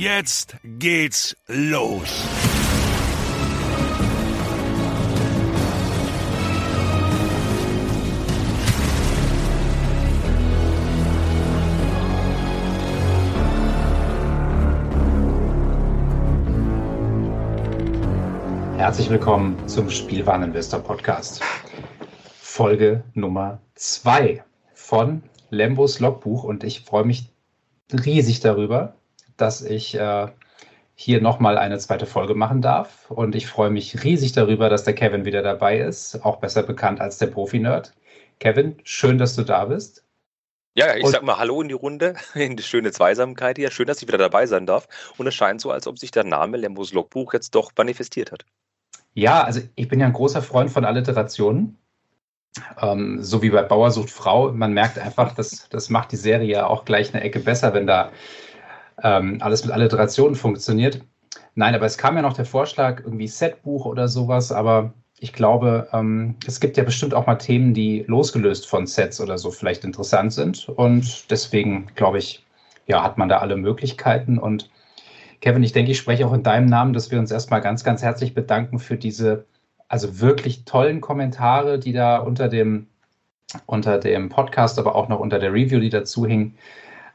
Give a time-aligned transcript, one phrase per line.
[0.00, 2.24] Jetzt geht's los.
[18.76, 21.42] Herzlich willkommen zum Spielwareninvestor Podcast.
[22.40, 24.44] Folge Nummer zwei
[24.74, 27.32] von Lembos Logbuch und ich freue mich
[27.92, 28.94] riesig darüber,
[29.38, 30.28] dass ich äh,
[30.94, 33.10] hier nochmal eine zweite Folge machen darf.
[33.10, 37.00] Und ich freue mich riesig darüber, dass der Kevin wieder dabei ist, auch besser bekannt
[37.00, 37.94] als der Profi-Nerd.
[38.40, 40.04] Kevin, schön, dass du da bist.
[40.74, 43.70] Ja, ich und, sag mal Hallo in die Runde, in die schöne Zweisamkeit hier.
[43.70, 44.88] Schön, dass ich wieder dabei sein darf.
[45.16, 48.44] Und es scheint so, als ob sich der Name Lembos Logbuch jetzt doch manifestiert hat.
[49.14, 51.78] Ja, also ich bin ja ein großer Freund von Alliterationen.
[52.80, 54.52] Ähm, so wie bei Bauer sucht Frau.
[54.52, 57.86] Man merkt einfach, dass das macht die Serie ja auch gleich eine Ecke besser, wenn
[57.86, 58.10] da
[59.02, 61.00] ähm, alles mit Alliterationen funktioniert.
[61.54, 65.88] Nein, aber es kam ja noch der Vorschlag, irgendwie Setbuch oder sowas, aber ich glaube,
[65.92, 69.84] ähm, es gibt ja bestimmt auch mal Themen, die losgelöst von Sets oder so vielleicht
[69.84, 70.68] interessant sind.
[70.68, 72.46] Und deswegen, glaube ich,
[72.86, 74.38] ja, hat man da alle Möglichkeiten.
[74.38, 74.70] Und
[75.40, 78.02] Kevin, ich denke, ich spreche auch in deinem Namen, dass wir uns erstmal ganz, ganz
[78.02, 79.44] herzlich bedanken für diese,
[79.88, 82.86] also wirklich tollen Kommentare, die da unter dem,
[83.66, 86.54] unter dem Podcast, aber auch noch unter der Review, die dazu hing,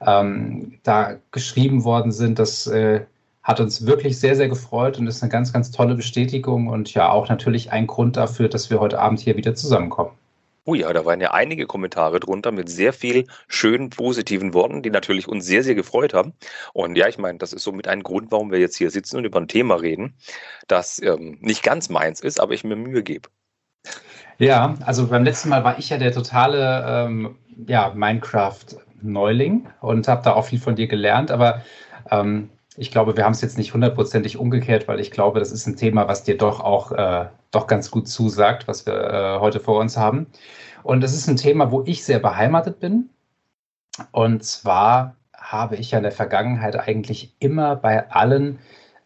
[0.05, 2.39] ähm, da geschrieben worden sind.
[2.39, 3.05] Das äh,
[3.43, 7.09] hat uns wirklich sehr, sehr gefreut und ist eine ganz, ganz tolle Bestätigung und ja
[7.09, 10.11] auch natürlich ein Grund dafür, dass wir heute Abend hier wieder zusammenkommen.
[10.65, 14.91] Oh ja, da waren ja einige Kommentare drunter mit sehr viel schönen, positiven Worten, die
[14.91, 16.33] natürlich uns sehr, sehr gefreut haben.
[16.71, 19.25] Und ja, ich meine, das ist somit ein Grund, warum wir jetzt hier sitzen und
[19.25, 20.13] über ein Thema reden,
[20.69, 23.27] das ähm, nicht ganz meins ist, aber ich mir Mühe gebe.
[24.37, 27.35] Ja, also beim letzten Mal war ich ja der totale ähm,
[27.67, 27.91] ja,
[29.03, 31.61] Minecraft-Neuling und habe da auch viel von dir gelernt, aber
[32.09, 35.67] ähm, ich glaube, wir haben es jetzt nicht hundertprozentig umgekehrt, weil ich glaube, das ist
[35.67, 39.59] ein Thema, was dir doch auch äh, doch ganz gut zusagt, was wir äh, heute
[39.59, 40.27] vor uns haben.
[40.81, 43.09] Und es ist ein Thema, wo ich sehr beheimatet bin.
[44.11, 48.57] Und zwar habe ich ja in der Vergangenheit eigentlich immer bei allen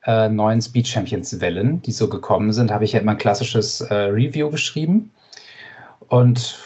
[0.06, 3.82] äh, neuen Speed Champions Wellen, die so gekommen sind, habe ich ja immer ein klassisches
[3.82, 5.12] äh, Review geschrieben.
[6.08, 6.58] Und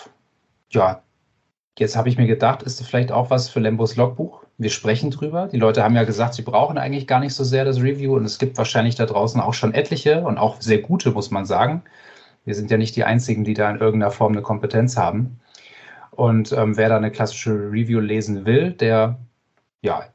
[0.70, 1.02] ja,
[1.80, 4.42] jetzt habe ich mir gedacht, ist vielleicht auch was für Lembos Logbuch?
[4.62, 5.48] wir sprechen drüber.
[5.48, 8.26] Die Leute haben ja gesagt, sie brauchen eigentlich gar nicht so sehr das Review und
[8.26, 11.82] es gibt wahrscheinlich da draußen auch schon etliche und auch sehr gute, muss man sagen.
[12.46, 15.40] Wir sind ja nicht die Einzigen, die da in irgendeiner Form eine Kompetenz haben.
[16.12, 19.20] Und ähm, wer da eine klassische Review lesen will, der
[19.82, 20.06] ja,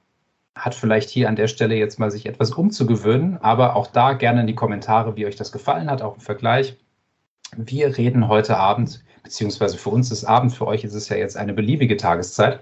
[0.55, 4.43] hat vielleicht hier an der Stelle jetzt mal sich etwas umzugewöhnen, aber auch da gerne
[4.43, 6.77] in die Kommentare, wie euch das gefallen hat, auch im Vergleich.
[7.57, 11.37] Wir reden heute Abend, beziehungsweise für uns ist Abend, für euch ist es ja jetzt
[11.37, 12.61] eine beliebige Tageszeit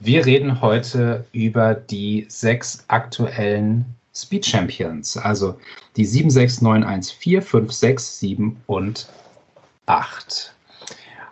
[0.00, 3.84] wir reden heute über die sechs aktuellen
[4.14, 5.58] Speed Champions, also
[5.96, 9.08] die 7, 6, 9, 1, 4, 5, 6, 7 und
[9.86, 10.54] 8.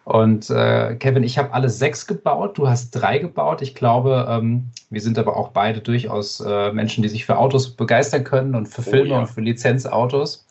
[0.05, 3.63] Und äh, Kevin, ich habe alle sechs gebaut, du hast drei gebaut.
[3.63, 7.71] Ich glaube, ähm, wir sind aber auch beide durchaus äh, Menschen, die sich für Autos
[7.77, 9.19] begeistern können und für oh Filme oh, ja.
[9.21, 10.45] und für Lizenzautos.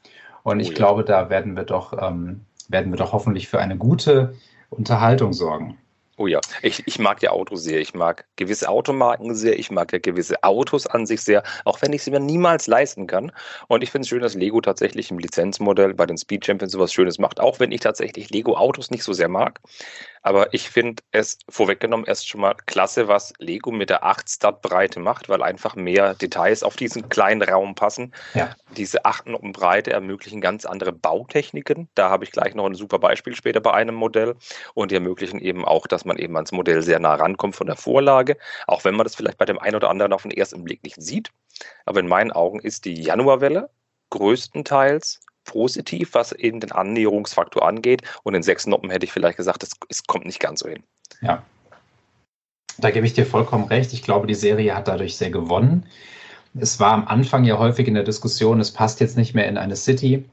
[0.44, 0.74] Und oh, ich ja.
[0.76, 4.36] glaube, da werden wir doch, ähm, werden wir doch hoffentlich für eine gute
[4.70, 5.78] Unterhaltung sorgen.
[6.18, 7.80] Oh ja, ich, ich mag ja Autos sehr.
[7.80, 9.58] Ich mag gewisse Automarken sehr.
[9.58, 13.08] Ich mag ja gewisse Autos an sich sehr, auch wenn ich sie mir niemals leisten
[13.08, 13.32] kann.
[13.68, 16.94] Und ich finde es schön, dass Lego tatsächlich im Lizenzmodell bei den Speed Champions sowas
[16.94, 19.62] Schönes macht, auch wenn ich tatsächlich Lego Autos nicht so sehr mag.
[20.24, 25.00] Aber ich finde es vorweggenommen erst schon mal klasse, was Lego mit der 8 Start-Breite
[25.00, 28.14] macht, weil einfach mehr Details auf diesen kleinen Raum passen.
[28.34, 28.56] Ja.
[28.78, 31.90] Diese 8 Breite ermöglichen ganz andere Bautechniken.
[31.96, 34.36] Da habe ich gleich noch ein super Beispiel später bei einem Modell.
[34.74, 37.76] Und die ermöglichen eben auch, dass man eben ans Modell sehr nah rankommt von der
[37.76, 40.84] Vorlage, auch wenn man das vielleicht bei dem einen oder anderen auf den ersten Blick
[40.84, 41.32] nicht sieht.
[41.86, 43.70] Aber in meinen Augen ist die Januarwelle
[44.12, 48.04] größtenteils positiv, was eben den Annäherungsfaktor angeht.
[48.24, 50.84] Und in sechs Noppen hätte ich vielleicht gesagt, es, kommt nicht ganz so hin.
[51.22, 51.44] Ja.
[52.78, 53.94] Da gebe ich dir vollkommen recht.
[53.94, 55.86] Ich glaube, die Serie hat dadurch sehr gewonnen.
[56.60, 59.58] Es war am Anfang ja häufig in der Diskussion, es passt jetzt nicht mehr in
[59.58, 60.26] eine City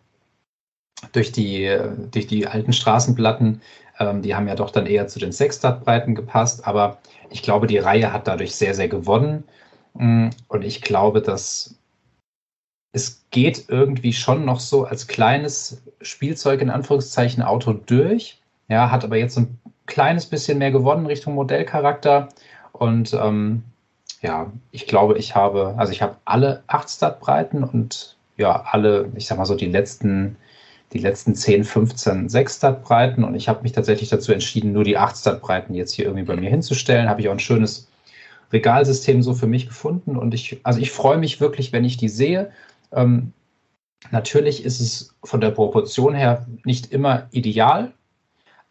[1.12, 1.76] durch die,
[2.10, 3.60] durch die alten Straßenplatten.
[3.99, 6.66] Ähm, die haben ja doch dann eher zu den Sexstadtbreiten gepasst.
[6.66, 6.99] Aber
[7.31, 9.44] ich glaube, die Reihe hat dadurch sehr, sehr gewonnen.
[9.94, 11.77] Mm, und ich glaube, dass
[12.93, 18.40] es geht irgendwie schon noch so als kleines Spielzeug in Anführungszeichen Auto durch.
[18.69, 22.29] Ja, hat aber jetzt ein kleines bisschen mehr gewonnen Richtung Modellcharakter.
[22.72, 23.65] Und ähm,
[24.22, 29.27] ja, ich glaube, ich habe, also ich habe alle acht Startbreiten und ja, alle, ich
[29.27, 30.36] sag mal so, die letzten,
[30.93, 33.24] die letzten 10, 15 6 Startbreiten.
[33.24, 36.36] Und ich habe mich tatsächlich dazu entschieden, nur die acht Startbreiten jetzt hier irgendwie bei
[36.36, 37.08] mir hinzustellen.
[37.08, 37.89] Habe ich auch ein schönes
[38.53, 40.17] Regalsystem so für mich gefunden.
[40.17, 42.51] Und ich, also ich freue mich wirklich, wenn ich die sehe
[42.92, 43.32] ähm,
[44.10, 47.92] natürlich ist es von der Proportion her nicht immer ideal,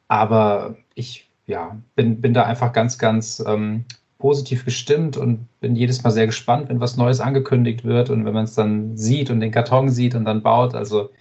[0.08, 3.86] aber ich ja, bin, bin da einfach ganz, ganz ähm,
[4.18, 8.34] positiv gestimmt und bin jedes Mal sehr gespannt, wenn was Neues angekündigt wird und wenn
[8.34, 10.76] man es dann sieht und den Karton sieht und dann baut.
[10.76, 11.12] Also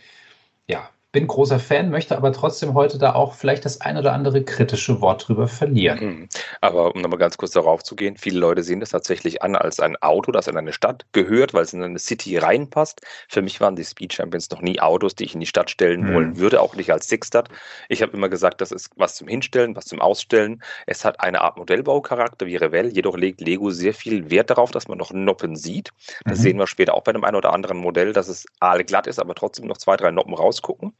[0.66, 4.44] ja, bin großer Fan, möchte aber trotzdem heute da auch vielleicht das ein oder andere
[4.44, 5.98] kritische Wort drüber verlieren.
[6.04, 6.28] Mhm.
[6.60, 9.80] Aber um nochmal ganz kurz darauf zu gehen, viele Leute sehen das tatsächlich an als
[9.80, 13.00] ein Auto, das in eine Stadt gehört, weil es in eine City reinpasst.
[13.30, 16.02] Für mich waren die Speed Champions noch nie Autos, die ich in die Stadt stellen
[16.02, 16.12] mhm.
[16.12, 17.48] wollen würde, auch nicht als Sixstad.
[17.88, 20.62] Ich habe immer gesagt, das ist was zum Hinstellen, was zum Ausstellen.
[20.84, 24.86] Es hat eine Art Modellbaucharakter wie Revell, jedoch legt Lego sehr viel Wert darauf, dass
[24.86, 25.92] man noch Noppen sieht.
[26.26, 26.42] Das mhm.
[26.42, 28.44] sehen wir später auch bei einem einen oder anderen Modell, dass es
[28.86, 30.92] glatt ist, aber trotzdem noch zwei, drei Noppen rausgucken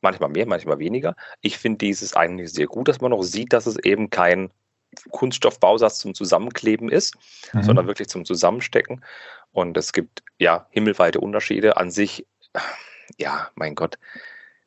[0.00, 1.16] manchmal mehr, manchmal weniger.
[1.40, 4.50] Ich finde dieses eigentlich sehr gut, dass man noch sieht, dass es eben kein
[5.10, 7.14] Kunststoffbausatz zum Zusammenkleben ist,
[7.52, 7.62] mhm.
[7.62, 9.04] sondern wirklich zum Zusammenstecken.
[9.52, 12.26] Und es gibt ja himmelweite Unterschiede an sich.
[13.18, 13.98] Ja, mein Gott.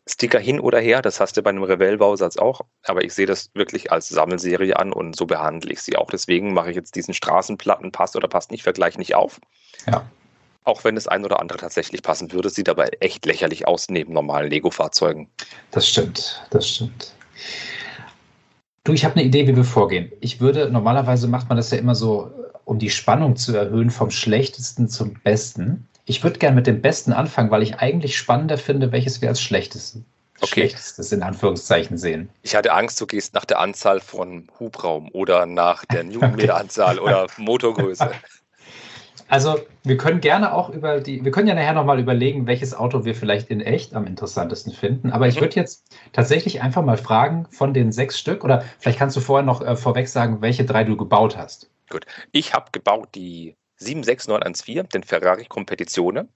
[0.07, 3.49] Sticker hin oder her, das hast du bei einem Revell-Bausatz auch, aber ich sehe das
[3.55, 6.11] wirklich als Sammelserie an und so behandle ich sie auch.
[6.11, 9.39] Deswegen mache ich jetzt diesen Straßenplatten, passt oder passt nicht, Vergleich nicht auf.
[9.87, 10.05] Ja.
[10.65, 14.13] Auch wenn das ein oder andere tatsächlich passen würde, sieht aber echt lächerlich aus neben
[14.13, 15.29] normalen Lego-Fahrzeugen.
[15.71, 17.13] Das stimmt, das stimmt.
[18.83, 20.11] Du, ich habe eine Idee, wie wir vorgehen.
[20.21, 22.31] Ich würde, normalerweise macht man das ja immer so,
[22.65, 25.87] um die Spannung zu erhöhen, vom schlechtesten zum besten.
[26.05, 29.41] Ich würde gerne mit dem Besten anfangen, weil ich eigentlich spannender finde, welches wir als
[29.41, 30.01] schlechtestes,
[30.41, 30.61] Okay.
[30.61, 32.29] schlechtestes in Anführungszeichen sehen.
[32.41, 37.27] Ich hatte Angst, du gehst nach der Anzahl von Hubraum oder nach der Newtonmeteranzahl oder
[37.37, 38.11] Motorgröße.
[39.27, 43.05] Also wir können gerne auch über die, wir können ja nachher nochmal überlegen, welches Auto
[43.05, 45.11] wir vielleicht in echt am interessantesten finden.
[45.11, 45.41] Aber ich Mhm.
[45.41, 49.45] würde jetzt tatsächlich einfach mal fragen von den sechs Stück oder vielleicht kannst du vorher
[49.45, 51.69] noch äh, vorweg sagen, welche drei du gebaut hast.
[52.31, 56.27] Ich habe gebaut die 76914, den Ferrari Competizione,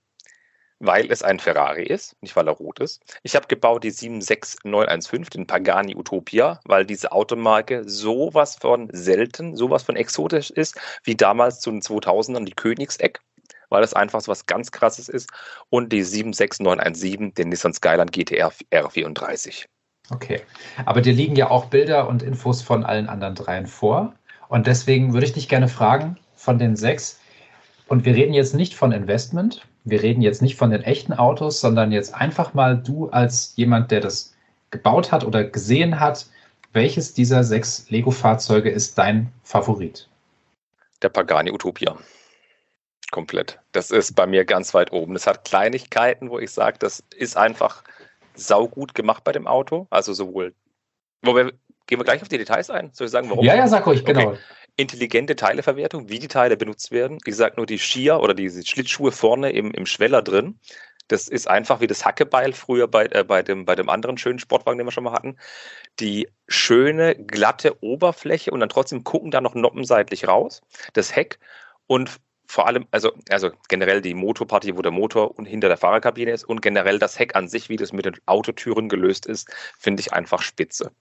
[0.80, 3.02] weil es ein Ferrari ist, nicht weil er rot ist.
[3.24, 9.84] Ich habe gebaut die 76915, den Pagani Utopia, weil diese Automarke sowas von selten, sowas
[9.84, 13.20] von exotisch ist, wie damals zu den 2000ern die Königseck,
[13.70, 15.30] weil es einfach so was ganz krasses ist.
[15.70, 19.66] Und die 76917, den Nissan Skyline GTR R34.
[20.12, 20.42] Okay.
[20.86, 24.14] Aber dir liegen ja auch Bilder und Infos von allen anderen dreien vor.
[24.48, 27.20] Und deswegen würde ich dich gerne fragen, von den sechs,
[27.88, 31.62] und wir reden jetzt nicht von Investment, wir reden jetzt nicht von den echten Autos,
[31.62, 34.36] sondern jetzt einfach mal du als jemand, der das
[34.72, 36.28] gebaut hat oder gesehen hat,
[36.74, 40.08] welches dieser sechs Lego-Fahrzeuge ist dein Favorit?
[41.02, 41.98] Der Pagani Utopia.
[43.12, 43.60] Komplett.
[43.72, 45.16] Das ist bei mir ganz weit oben.
[45.16, 47.84] Es hat Kleinigkeiten, wo ich sage, das ist einfach
[48.36, 49.88] saugut gemacht bei dem Auto.
[49.90, 50.54] Also sowohl.
[51.24, 51.52] Wobei,
[51.90, 52.92] gehen wir gleich auf die Details ein?
[52.94, 53.44] Soll ich sagen, warum?
[53.44, 54.14] Ja, ja, sag ruhig, Okay.
[54.14, 54.38] genau.
[54.78, 57.18] Intelligente Teileverwertung, wie die Teile benutzt werden.
[57.26, 60.60] Ich sage nur die Skier oder diese Schlittschuhe vorne im, im Schweller drin.
[61.10, 64.38] Das ist einfach wie das Hackebeil früher bei, äh, bei, dem, bei dem anderen schönen
[64.38, 65.38] Sportwagen, den wir schon mal hatten.
[66.00, 70.62] Die schöne, glatte Oberfläche und dann trotzdem gucken da noch noppenseitlich raus.
[70.94, 71.40] Das Heck
[71.88, 76.32] und vor allem, also, also generell die Motorpartie, wo der Motor und hinter der Fahrerkabine
[76.32, 80.02] ist und generell das Heck an sich, wie das mit den Autotüren gelöst ist, finde
[80.02, 80.92] ich einfach spitze.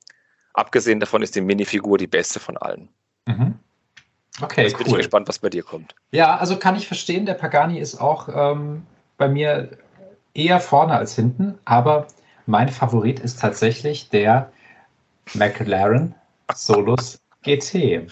[0.58, 2.88] Abgesehen davon ist die Minifigur die beste von allen.
[3.26, 3.54] Mhm.
[4.40, 4.98] Okay, Jetzt bin ich cool.
[4.98, 5.94] gespannt, was bei dir kommt.
[6.10, 8.84] Ja, also kann ich verstehen, der Pagani ist auch ähm,
[9.18, 9.70] bei mir
[10.34, 12.08] eher vorne als hinten, aber
[12.46, 14.50] mein Favorit ist tatsächlich der
[15.34, 16.16] McLaren
[16.52, 18.10] Solus GT.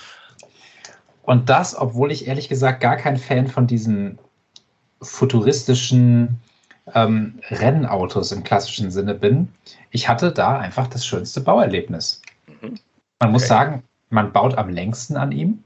[1.23, 4.21] Und das, obwohl ich ehrlich gesagt gar kein Fan von diesen
[5.03, 6.41] futuristischen
[6.95, 9.53] ähm, Rennautos im klassischen Sinne bin.
[9.91, 12.23] Ich hatte da einfach das schönste Bauerlebnis.
[13.21, 13.49] Man muss Okay.
[13.49, 15.65] sagen, man baut am längsten an ihm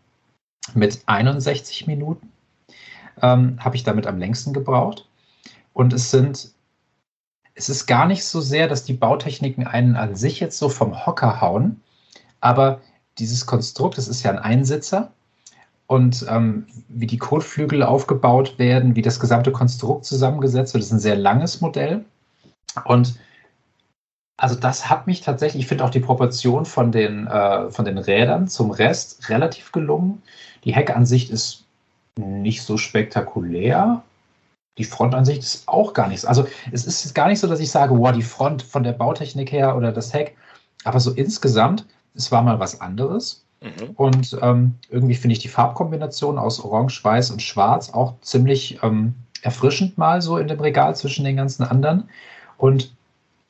[0.74, 2.30] mit 61 Minuten.
[3.22, 5.06] Ähm, Habe ich damit am längsten gebraucht.
[5.72, 6.50] Und es sind,
[7.54, 11.06] es ist gar nicht so sehr, dass die Bautechniken einen an sich jetzt so vom
[11.06, 11.80] Hocker hauen,
[12.40, 12.80] aber
[13.18, 15.12] dieses Konstrukt, es ist ja ein Einsitzer
[15.86, 21.00] und ähm, wie die Kotflügel aufgebaut werden, wie das gesamte Konstrukt zusammengesetzt wird, ist ein
[21.00, 22.04] sehr langes Modell.
[22.84, 23.18] Und
[24.40, 27.98] also das hat mich tatsächlich, ich finde auch die Proportion von den, äh, von den
[27.98, 30.22] Rädern zum Rest relativ gelungen.
[30.64, 31.66] Die Heckansicht ist
[32.16, 34.02] nicht so spektakulär.
[34.78, 36.24] Die Frontansicht ist auch gar nichts.
[36.24, 39.52] Also es ist gar nicht so, dass ich sage, wow, die Front von der Bautechnik
[39.52, 40.34] her oder das Heck.
[40.84, 43.44] Aber so insgesamt, es war mal was anderes.
[43.60, 43.90] Mhm.
[43.96, 49.16] Und ähm, irgendwie finde ich die Farbkombination aus Orange, Weiß und Schwarz auch ziemlich ähm,
[49.42, 52.08] erfrischend mal so in dem Regal zwischen den ganzen anderen.
[52.56, 52.94] Und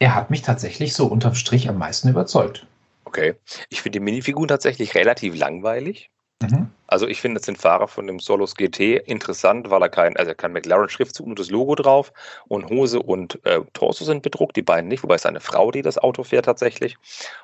[0.01, 2.67] er hat mich tatsächlich so unterm Strich am meisten überzeugt.
[3.05, 3.35] Okay.
[3.69, 6.11] Ich finde die Minifiguren tatsächlich relativ langweilig.
[6.43, 6.71] Mhm.
[6.87, 10.35] Also ich finde jetzt den Fahrer von dem Solos GT interessant, weil er kein, also
[10.35, 12.13] kein McLaren-Schriftzug, nur das Logo drauf
[12.49, 15.83] und Hose und äh, Torso sind bedruckt, die beiden nicht, wobei es eine Frau, die
[15.83, 16.97] das Auto fährt tatsächlich.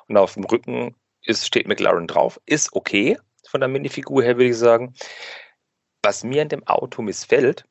[0.07, 2.41] Und auf dem Rücken ist, steht McLaren drauf.
[2.47, 4.95] Ist okay von der Minifigur her, würde ich sagen.
[6.01, 7.65] Was mir in dem Auto missfällt,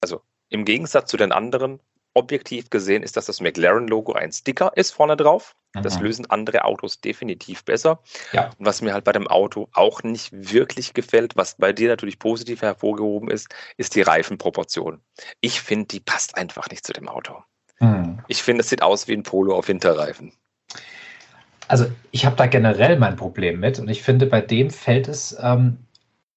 [0.00, 1.80] also im Gegensatz zu den anderen,
[2.16, 5.54] objektiv gesehen, ist, dass das McLaren-Logo ein Sticker ist vorne drauf.
[5.82, 6.04] Das Mhm.
[6.06, 8.00] lösen andere Autos definitiv besser.
[8.32, 8.50] Ja.
[8.58, 12.62] Was mir halt bei dem Auto auch nicht wirklich gefällt, was bei dir natürlich positiv
[12.62, 15.00] hervorgehoben ist, ist die Reifenproportion.
[15.40, 17.42] Ich finde, die passt einfach nicht zu dem Auto.
[17.80, 18.20] Mhm.
[18.26, 20.32] Ich finde, es sieht aus wie ein Polo auf Winterreifen.
[21.68, 25.36] Also ich habe da generell mein Problem mit und ich finde, bei dem fällt es,
[25.40, 25.78] ähm,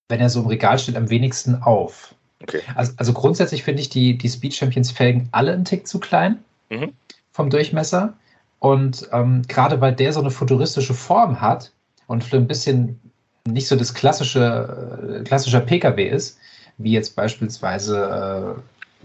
[0.10, 2.16] wenn er so im Regal steht, am wenigsten auf.
[2.42, 2.62] Okay.
[2.76, 6.44] Also, also grundsätzlich finde ich die, die Speed Champions Felgen alle einen Tick zu klein
[6.70, 6.94] Mhm.
[7.32, 8.14] vom Durchmesser.
[8.60, 11.72] Und ähm, gerade weil der so eine futuristische Form hat
[12.08, 13.00] und für ein bisschen
[13.48, 16.38] nicht so das klassische, äh, klassischer Pkw ist,
[16.78, 18.56] wie jetzt beispielsweise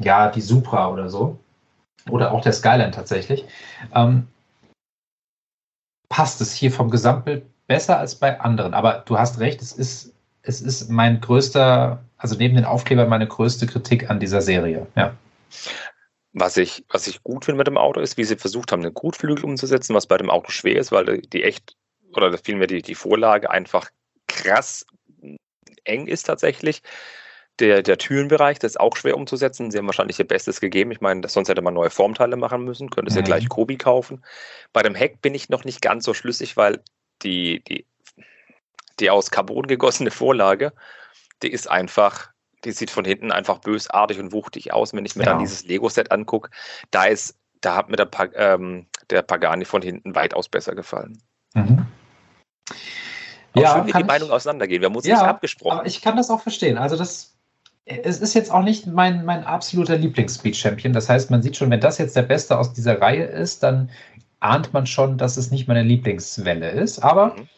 [0.01, 1.39] äh, ja die Supra oder so,
[2.11, 3.45] oder auch der Skyline tatsächlich,
[3.95, 4.27] ähm,
[6.09, 8.75] passt es hier vom Gesamtbild besser als bei anderen.
[8.75, 10.13] Aber du hast recht, es ist,
[10.43, 14.87] es ist mein größter, also neben den Aufklebern meine größte Kritik an dieser Serie.
[14.97, 15.15] Ja.
[16.33, 18.95] Was ich, was ich gut finde mit dem Auto ist, wie sie versucht haben, einen
[18.95, 21.77] Gutflügel umzusetzen, was bei dem Auto schwer ist, weil die echt,
[22.15, 23.91] oder vielmehr die, die Vorlage einfach
[24.27, 24.87] krass
[25.85, 26.81] eng ist tatsächlich.
[27.59, 29.71] Der, der Türenbereich, das ist auch schwer umzusetzen.
[29.71, 30.93] Sie haben wahrscheinlich ihr Bestes gegeben.
[30.93, 33.21] Ich meine, sonst hätte man neue Formteile machen müssen, könnte es mhm.
[33.21, 34.25] ja gleich Kobi kaufen.
[34.73, 36.81] Bei dem Heck bin ich noch nicht ganz so schlüssig, weil
[37.23, 37.85] die, die,
[38.99, 40.73] die aus Carbon gegossene Vorlage,
[41.45, 42.31] die ist einfach,
[42.65, 44.93] die sieht von hinten einfach bösartig und wuchtig aus.
[44.93, 45.31] Wenn ich mir ja.
[45.31, 46.51] dann dieses Lego-Set angucke,
[46.91, 51.23] da ist, da hat mir der, ähm, der Pagani von hinten weitaus besser gefallen.
[51.55, 51.87] Mhm.
[53.53, 54.81] Auch ja, schön, wie die Meinungen auseinandergehen.
[54.81, 55.79] Wir haben uns ja, nicht abgesprochen.
[55.79, 56.79] Aber ich kann das auch verstehen.
[56.79, 57.31] Also das
[57.87, 60.95] es ist jetzt auch nicht mein, mein absoluter Lieblings-Speed-Champion.
[60.95, 63.91] Das heißt, man sieht schon, wenn das jetzt der Beste aus dieser Reihe ist, dann
[64.41, 67.01] ahnt man schon, dass es nicht meine Lieblingswelle ist.
[67.01, 67.49] Aber mhm.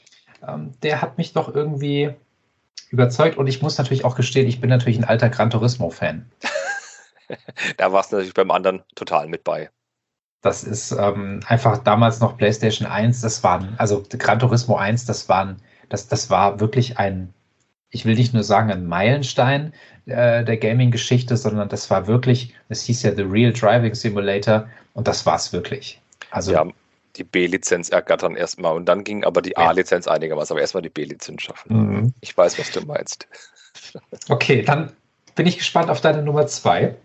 [0.49, 2.13] ähm, der hat mich doch irgendwie
[2.91, 6.31] überzeugt und ich muss natürlich auch gestehen, ich bin natürlich ein alter Gran Turismo-Fan.
[7.77, 9.71] da warst du natürlich beim anderen total mit bei.
[10.43, 15.29] Das ist ähm, einfach damals noch PlayStation 1, das waren, also Gran Turismo 1, das
[15.29, 15.57] waren,
[15.89, 17.33] das, das war wirklich ein,
[17.91, 19.73] ich will nicht nur sagen, ein Meilenstein
[20.07, 25.09] äh, der Gaming-Geschichte, sondern das war wirklich, es hieß ja The Real Driving Simulator und
[25.09, 26.01] das war es wirklich.
[26.31, 26.67] Also ja,
[27.17, 29.57] die B-Lizenz ergattern erstmal und dann ging aber die.
[29.57, 31.77] A-Lizenz einigermaßen, aber erstmal die B-Lizenz schaffen.
[31.77, 32.15] Mhm.
[32.21, 33.27] Ich weiß, was du meinst.
[34.29, 34.93] Okay, dann
[35.35, 36.97] bin ich gespannt auf deine Nummer zwei.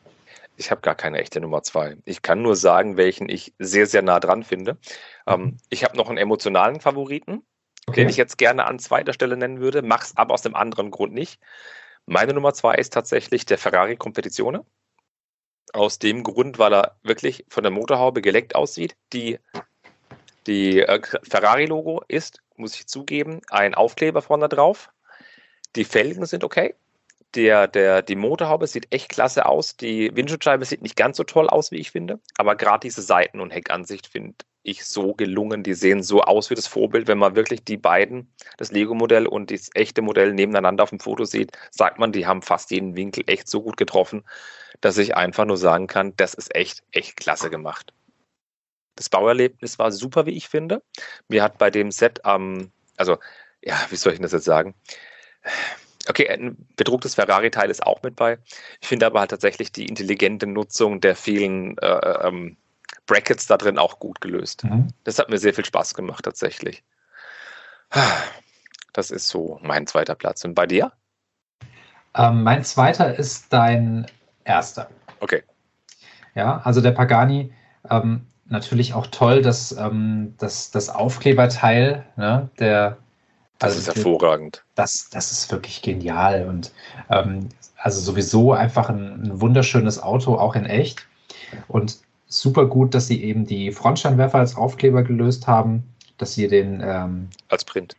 [0.56, 1.98] Ich habe gar keine echte Nummer zwei.
[2.06, 4.77] Ich kann nur sagen, welchen ich sehr, sehr nah dran finde.
[5.27, 5.58] Ähm, mhm.
[5.70, 7.44] ich habe noch einen emotionalen Favoriten,
[7.88, 8.01] okay.
[8.01, 10.91] den ich jetzt gerne an zweiter Stelle nennen würde, mache es aber aus dem anderen
[10.91, 11.39] Grund nicht.
[12.06, 14.65] Meine Nummer zwei ist tatsächlich der Ferrari Competizione.
[15.74, 18.98] Aus dem Grund, weil er wirklich von der Motorhaube geleckt aussieht.
[19.13, 19.39] Die,
[20.48, 24.92] die äh, Ferrari-Logo ist, muss ich zugeben, ein Aufkleber vorne drauf.
[25.75, 26.75] Die Felgen sind okay.
[27.36, 29.77] Der, der, die Motorhaube sieht echt klasse aus.
[29.77, 32.20] Die Windschutzscheibe sieht nicht ganz so toll aus, wie ich finde.
[32.38, 35.64] Aber gerade diese Seiten- und Heckansicht finde ich so gelungen.
[35.64, 37.08] Die sehen so aus wie das Vorbild.
[37.08, 41.24] Wenn man wirklich die beiden, das Lego-Modell und das echte Modell nebeneinander auf dem Foto
[41.24, 44.25] sieht, sagt man, die haben fast jeden Winkel echt so gut getroffen,
[44.82, 47.94] dass ich einfach nur sagen kann, das ist echt, echt klasse gemacht.
[48.96, 50.82] Das Bauerlebnis war super, wie ich finde.
[51.27, 53.18] Mir hat bei dem Set am, ähm, also,
[53.64, 54.75] ja, wie soll ich das jetzt sagen?
[56.10, 58.40] Okay, ein bedrucktes Ferrari-Teil ist auch mit bei.
[58.82, 62.58] Ich finde aber halt tatsächlich die intelligente Nutzung der vielen äh, ähm,
[63.06, 64.64] Brackets da drin auch gut gelöst.
[64.64, 64.88] Mhm.
[65.04, 66.84] Das hat mir sehr viel Spaß gemacht, tatsächlich.
[68.94, 70.44] Das ist so mein zweiter Platz.
[70.44, 70.92] Und bei dir?
[72.16, 74.06] Ähm, mein zweiter ist dein
[74.44, 74.90] erster.
[75.20, 75.44] Okay.
[76.36, 77.54] Ja, also der Pagani,
[77.90, 82.98] ähm, natürlich auch toll, dass ähm, das, das Aufkleberteil, ne, der.
[83.59, 84.64] Das also ist hervorragend.
[84.74, 86.72] Das, das ist wirklich genial und
[87.11, 91.07] ähm, also sowieso einfach ein, ein, wunderschönes Auto, auch in echt.
[91.68, 95.83] Und super gut, dass sie eben die Frontscheinwerfer als Aufkleber gelöst haben,
[96.18, 97.96] dass sie den ähm, als Print.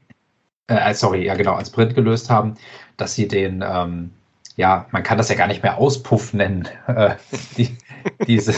[0.66, 2.56] Äh, sorry, ja genau, als Print gelöst haben,
[2.96, 4.10] dass sie den, ähm,
[4.56, 7.14] ja, man kann das ja gar nicht mehr Auspuff nennen, äh,
[7.56, 7.76] die,
[8.26, 8.54] diese,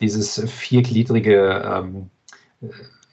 [0.00, 2.10] dieses viergliedrige ähm,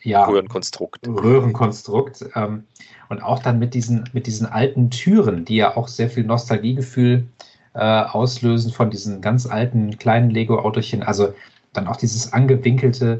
[0.04, 1.08] ja, Röhrenkonstrukt.
[1.08, 2.26] Röhrenkonstrukt.
[2.36, 2.64] Ähm,
[3.10, 7.28] und auch dann mit diesen, mit diesen alten Türen, die ja auch sehr viel Nostalgiegefühl
[7.74, 11.04] äh, auslösen von diesen ganz alten kleinen Lego-Autochen.
[11.04, 11.34] Also
[11.74, 13.18] dann auch dieses angewinkelte,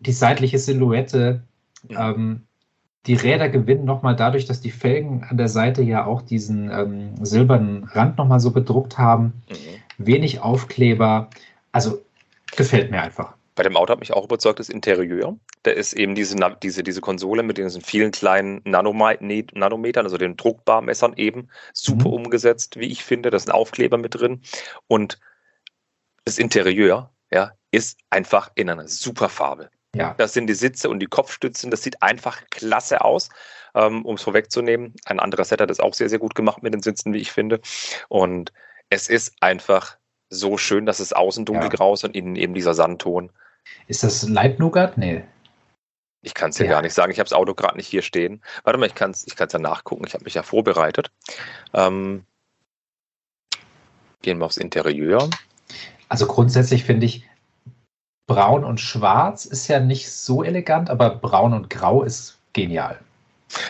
[0.00, 1.42] die seitliche Silhouette.
[1.88, 2.42] Ähm,
[3.06, 7.24] die Räder gewinnen nochmal dadurch, dass die Felgen an der Seite ja auch diesen ähm,
[7.24, 9.42] silbernen Rand nochmal so bedruckt haben.
[9.48, 10.04] Mhm.
[10.06, 11.30] Wenig Aufkleber.
[11.70, 12.00] Also
[12.56, 13.34] gefällt mir einfach.
[13.54, 15.38] Bei dem Auto hat mich auch überzeugt das Interieur.
[15.62, 21.14] Da ist eben diese, diese, diese Konsole mit diesen vielen kleinen Nanometern, also den Druckbarmessern
[21.16, 22.14] eben, super mhm.
[22.14, 23.30] umgesetzt, wie ich finde.
[23.30, 24.42] Da ist ein Aufkleber mit drin.
[24.88, 25.18] Und
[26.26, 29.70] das Interieur, ja, ist einfach in einer super Farbe.
[29.94, 30.14] Ja.
[30.18, 31.70] Das sind die Sitze und die Kopfstützen.
[31.70, 33.30] Das sieht einfach klasse aus,
[33.74, 34.94] ähm, um es vorwegzunehmen.
[35.06, 37.32] Ein anderer Set hat das auch sehr, sehr gut gemacht mit den Sitzen, wie ich
[37.32, 37.60] finde.
[38.08, 38.52] Und
[38.90, 39.96] es ist einfach
[40.30, 43.30] so schön, dass es außen dunkelgrau ist und innen eben dieser Sandton.
[43.86, 44.98] Ist das Leibnugat?
[44.98, 45.24] Nee.
[46.22, 46.72] Ich kann es dir ja.
[46.72, 47.12] gar nicht sagen.
[47.12, 48.42] Ich habe das Auto gerade nicht hier stehen.
[48.64, 50.04] Warte mal, ich kann es ich ja nachgucken.
[50.06, 51.10] Ich habe mich ja vorbereitet.
[51.72, 52.24] Ähm,
[54.22, 55.30] gehen wir aufs Interieur.
[56.08, 57.24] Also grundsätzlich finde ich,
[58.26, 63.00] Braun und Schwarz ist ja nicht so elegant, aber Braun und Grau ist genial.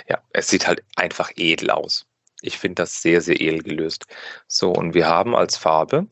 [0.09, 2.07] Ja, es sieht halt einfach edel aus.
[2.41, 4.07] Ich finde das sehr, sehr edel gelöst.
[4.47, 6.07] So, und wir haben als Farbe,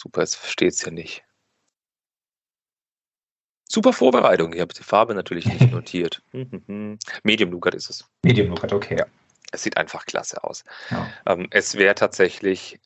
[0.00, 1.24] super, jetzt versteht es ja nicht.
[3.68, 4.52] Super Vorbereitung.
[4.52, 6.22] Ich habe die Farbe natürlich nicht notiert.
[6.32, 8.04] Medium Nougat ist es.
[8.24, 8.96] Medium Nougat, okay.
[8.98, 9.06] Ja.
[9.52, 10.64] Es sieht einfach klasse aus.
[10.90, 11.08] Ja.
[11.26, 12.80] Ähm, es wäre tatsächlich,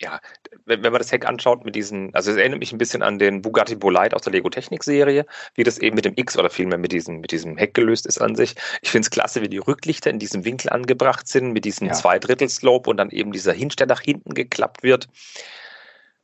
[0.00, 0.20] ja,
[0.64, 3.18] wenn, wenn man das Heck anschaut mit diesen, also es erinnert mich ein bisschen an
[3.18, 6.50] den Bugatti Bolide aus der Lego Technik Serie, wie das eben mit dem X oder
[6.50, 8.54] vielmehr mit diesem, mit diesem Heck gelöst ist an sich.
[8.82, 11.92] Ich finde es klasse, wie die Rücklichter in diesem Winkel angebracht sind, mit diesem Ja.
[11.92, 15.08] Zweidrittel-Slope und dann eben dieser Hinstell nach hinten geklappt wird.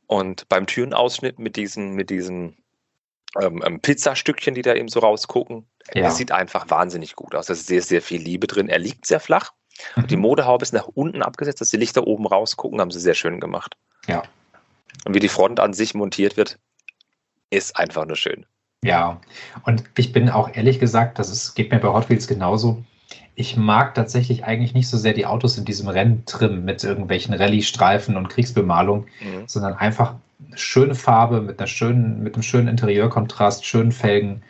[0.07, 2.57] Und beim Türenausschnitt mit diesen, mit diesen
[3.41, 5.67] ähm, ähm, Pizzastückchen, die da eben so rausgucken.
[5.93, 6.07] Ja.
[6.07, 7.47] Es sieht einfach wahnsinnig gut aus.
[7.47, 8.69] Da ist sehr, sehr viel Liebe drin.
[8.69, 9.51] Er liegt sehr flach.
[9.95, 10.07] Mhm.
[10.07, 13.39] Die Modehaube ist nach unten abgesetzt, dass die Lichter oben rausgucken, haben sie sehr schön
[13.39, 13.75] gemacht.
[14.07, 14.23] Ja.
[15.05, 16.57] Und wie die Front an sich montiert wird,
[17.49, 18.45] ist einfach nur schön.
[18.83, 19.19] Ja,
[19.63, 22.83] und ich bin auch ehrlich gesagt, das ist, geht mir bei Hot Wheels genauso.
[23.35, 28.15] Ich mag tatsächlich eigentlich nicht so sehr die Autos in diesem Renntrim mit irgendwelchen Rallye-Streifen
[28.17, 29.47] und Kriegsbemalung, Mhm.
[29.47, 30.15] sondern einfach
[30.47, 34.41] eine schöne Farbe mit einer schönen, mit einem schönen Interieurkontrast, schönen Felgen.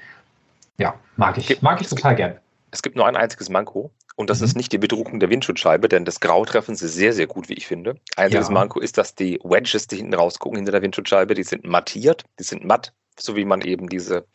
[0.77, 2.35] Ja, mag ich, Gibt- mag ich total gern.
[2.71, 4.45] Es gibt nur ein einziges Manko und das Mhm.
[4.45, 7.53] ist nicht die Bedruckung der Windschutzscheibe, denn das Grau treffen sie sehr, sehr gut, wie
[7.53, 7.95] ich finde.
[8.17, 8.53] Einziges Ja.
[8.53, 12.43] Manko ist, dass die Wedges, die hinten rausgucken hinter der Windschutzscheibe, die sind mattiert, die
[12.43, 14.25] sind matt, so wie man eben diese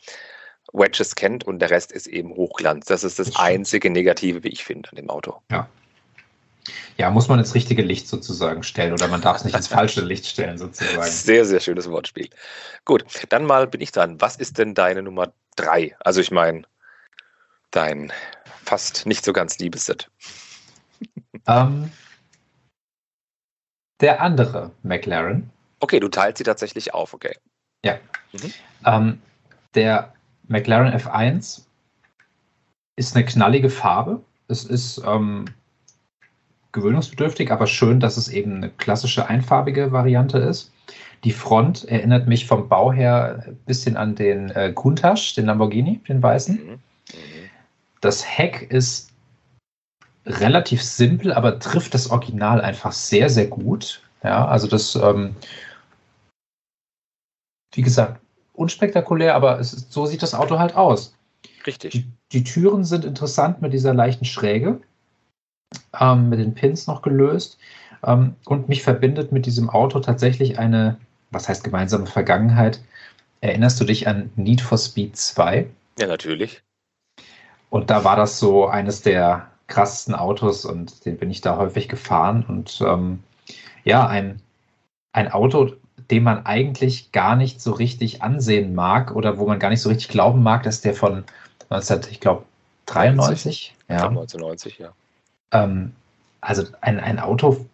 [0.72, 2.86] Wedges kennt und der Rest ist eben Hochglanz.
[2.86, 5.40] Das ist das, einzige Negative, wie ich finde, an dem Auto.
[6.96, 10.02] Ja, muss man ins richtige Licht sozusagen stellen oder man darf es nicht ins falsche
[10.02, 11.10] Licht stellen sozusagen.
[11.10, 12.28] Sehr, sehr schönes Wortspiel.
[12.84, 14.20] Gut, dann mal bin ich dran.
[14.20, 15.96] Was ist denn deine Nummer drei?
[16.00, 16.62] Also ich meine,
[17.70, 18.12] dein
[18.64, 20.10] fast nicht so ganz liebes Set.
[21.46, 21.90] Ähm,
[24.02, 27.34] der andere McLaren, Okay, du teilst sie tatsächlich auf, okay.
[28.84, 29.20] Ähm,
[29.74, 30.12] der
[30.50, 31.62] McLaren F1
[32.96, 34.20] ist eine knallige Farbe.
[34.48, 35.44] Es ist ähm,
[36.72, 40.72] gewöhnungsbedürftig, aber schön, dass es eben eine klassische einfarbige Variante ist.
[41.22, 46.00] Die Front erinnert mich vom Bau her ein bisschen an den äh, Countach, den Lamborghini,
[46.08, 46.56] den weißen.
[46.56, 46.70] Mhm.
[46.72, 46.80] Mhm.
[48.00, 49.12] Das Heck ist
[50.26, 54.02] relativ simpel, aber trifft das Original einfach sehr, sehr gut.
[54.24, 55.36] Ja, also das, ähm,
[57.72, 58.20] wie gesagt,
[58.52, 61.14] unspektakulär, aber ist, so sieht das Auto halt aus.
[61.66, 61.92] Richtig.
[61.92, 64.80] Die, die Türen sind interessant mit dieser leichten Schräge,
[65.98, 67.58] ähm, mit den Pins noch gelöst.
[68.04, 70.96] Ähm, und mich verbindet mit diesem Auto tatsächlich eine,
[71.30, 72.80] was heißt gemeinsame Vergangenheit.
[73.40, 75.66] Erinnerst du dich an Need for Speed 2?
[75.98, 76.62] Ja, natürlich.
[77.70, 81.88] Und da war das so eines der krassesten Autos und den bin ich da häufig
[81.88, 82.44] gefahren.
[82.46, 83.22] Und ähm,
[83.84, 84.42] ja, ein,
[85.12, 85.72] ein Auto,
[86.10, 89.88] dem man eigentlich gar nicht so richtig ansehen mag oder wo man gar nicht so
[89.88, 91.24] richtig glauben mag, dass der von
[91.70, 92.44] 19, ich glaube,
[92.86, 93.96] 93, Ja.
[93.96, 94.92] ja, 1990, ja.
[95.52, 95.92] ähm,
[96.40, 97.64] also ein, ein Auto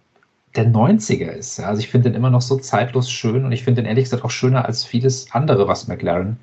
[0.55, 1.59] der 90er ist.
[1.59, 1.67] Ja.
[1.67, 4.25] Also ich finde den immer noch so zeitlos schön und ich finde den ehrlich gesagt
[4.25, 6.39] auch schöner als vieles andere, was McLaren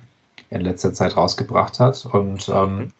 [0.49, 2.05] in letzter Zeit rausgebracht hat.
[2.05, 2.91] Und ähm,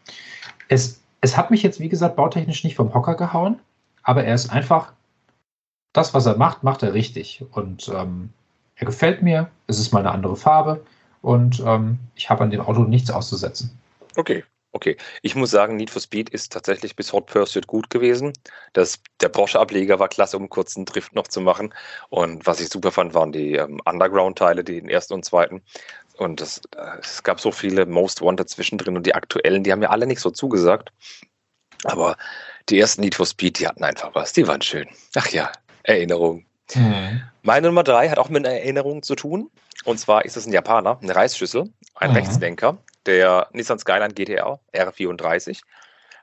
[0.67, 3.59] es, es hat mich jetzt, wie gesagt, bautechnisch nicht vom Hocker gehauen,
[4.01, 4.93] aber er ist einfach,
[5.93, 7.45] das, was er macht, macht er richtig.
[7.51, 8.29] Und ähm,
[8.83, 10.85] er gefällt mir, es ist mal eine andere Farbe
[11.21, 13.79] und ähm, ich habe an dem Auto nichts auszusetzen.
[14.17, 14.43] Okay,
[14.73, 14.97] okay.
[15.21, 18.33] Ich muss sagen, Need for Speed ist tatsächlich bis Hot Pursuit gut gewesen.
[18.73, 21.73] Das, der Porsche-Ableger war klasse, um einen kurzen Drift noch zu machen.
[22.09, 25.61] Und was ich super fand, waren die ähm, Underground-Teile, die den ersten und zweiten.
[26.17, 29.79] Und das, äh, es gab so viele Most Wanted zwischendrin und die aktuellen, die haben
[29.79, 30.91] mir alle nicht so zugesagt.
[31.85, 32.17] Aber
[32.67, 34.33] die ersten Need for Speed, die hatten einfach was.
[34.33, 34.87] Die waren schön.
[35.15, 35.51] Ach ja,
[35.83, 36.45] Erinnerung.
[37.41, 39.49] Meine Nummer drei hat auch mit einer Erinnerung zu tun.
[39.85, 42.15] Und zwar ist es ein Japaner, eine Reisschüssel, ein Mhm.
[42.15, 45.61] Rechtslenker, der Nissan Skyline GTR R34.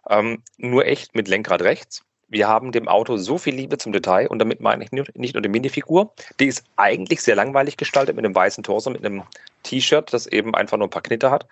[0.08, 2.02] Ähm, nur echt mit Lenkrad rechts.
[2.28, 5.34] Wir haben dem Auto so viel Liebe zum Detail und damit meine ich nicht nicht
[5.34, 6.14] nur die Minifigur.
[6.38, 9.24] Die ist eigentlich sehr langweilig gestaltet mit einem weißen Torso, mit einem
[9.64, 11.46] T-Shirt, das eben einfach nur ein paar Knitter hat.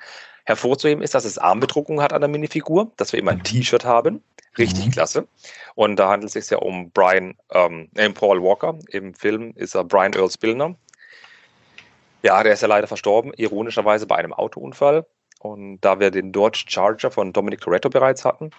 [0.48, 3.44] Hervorzuheben ist, dass es Armbedruckung hat an der Minifigur, dass wir eben ein Mhm.
[3.44, 4.22] T-Shirt haben.
[4.56, 4.90] Richtig Mhm.
[4.92, 5.28] klasse.
[5.74, 8.78] Und da handelt es sich ja um Brian, ähm, äh, Paul Walker.
[8.88, 10.74] Im Film ist er Brian Earl Spillner.
[12.22, 15.04] Ja, der ist ja leider verstorben, ironischerweise bei einem Autounfall.
[15.38, 18.50] Und da wir den Dodge Charger von Dominic Toretto bereits hatten,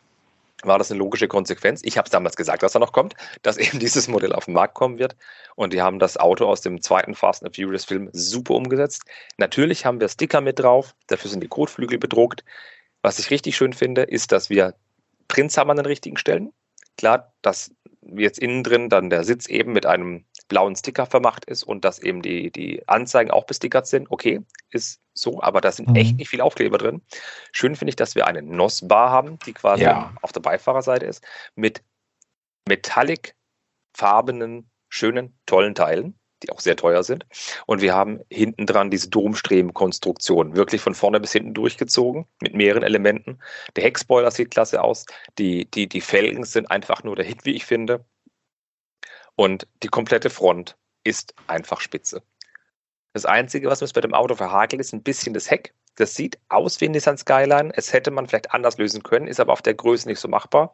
[0.64, 1.82] war das eine logische Konsequenz.
[1.84, 4.54] Ich habe es damals gesagt, dass er noch kommt, dass eben dieses Modell auf den
[4.54, 5.16] Markt kommen wird.
[5.56, 9.04] Und die haben das Auto aus dem zweiten Fast and Furious Film super umgesetzt.
[9.38, 12.44] Natürlich haben wir Sticker mit drauf, dafür sind die Kotflügel bedruckt.
[13.02, 14.76] Was ich richtig schön finde, ist, dass wir
[15.28, 16.52] Prints haben an den richtigen Stellen.
[16.98, 21.64] Klar, dass jetzt innen drin dann der Sitz eben mit einem blauen Sticker vermacht ist
[21.64, 24.12] und dass eben die, die Anzeigen auch bestickert sind.
[24.12, 25.96] Okay, ist so, aber da sind Mhm.
[25.96, 27.02] echt nicht viel Aufkleber drin.
[27.54, 30.14] Schön finde ich, dass wir eine NOS-Bar haben, die quasi Ja.
[30.22, 31.24] auf der Beifahrerseite ist,
[31.56, 31.82] mit
[32.68, 33.36] metallic
[33.96, 36.16] farbenen, schönen, tollen Teilen.
[36.42, 37.26] die auch sehr teuer sind.
[37.66, 42.82] Und wir haben hinten dran diese Domstreben-Konstruktion, wirklich von vorne bis hinten durchgezogen, mit mehreren
[42.82, 43.40] Elementen.
[43.76, 45.06] Der Heckspoiler sieht klasse aus.
[45.38, 48.06] Die, die, die Felgen sind einfach nur der Hit, wie ich finde.
[49.40, 50.76] Und die komplette Front
[51.06, 52.22] ist einfach spitze.
[53.14, 55.74] Das Einzige, was mir bei dem Auto verhakelt, ist ein bisschen das Heck.
[55.96, 57.72] Das sieht aus wie ein Nissan Skyline.
[57.74, 60.74] Es hätte man vielleicht anders lösen können, ist aber auf der Größe nicht so machbar.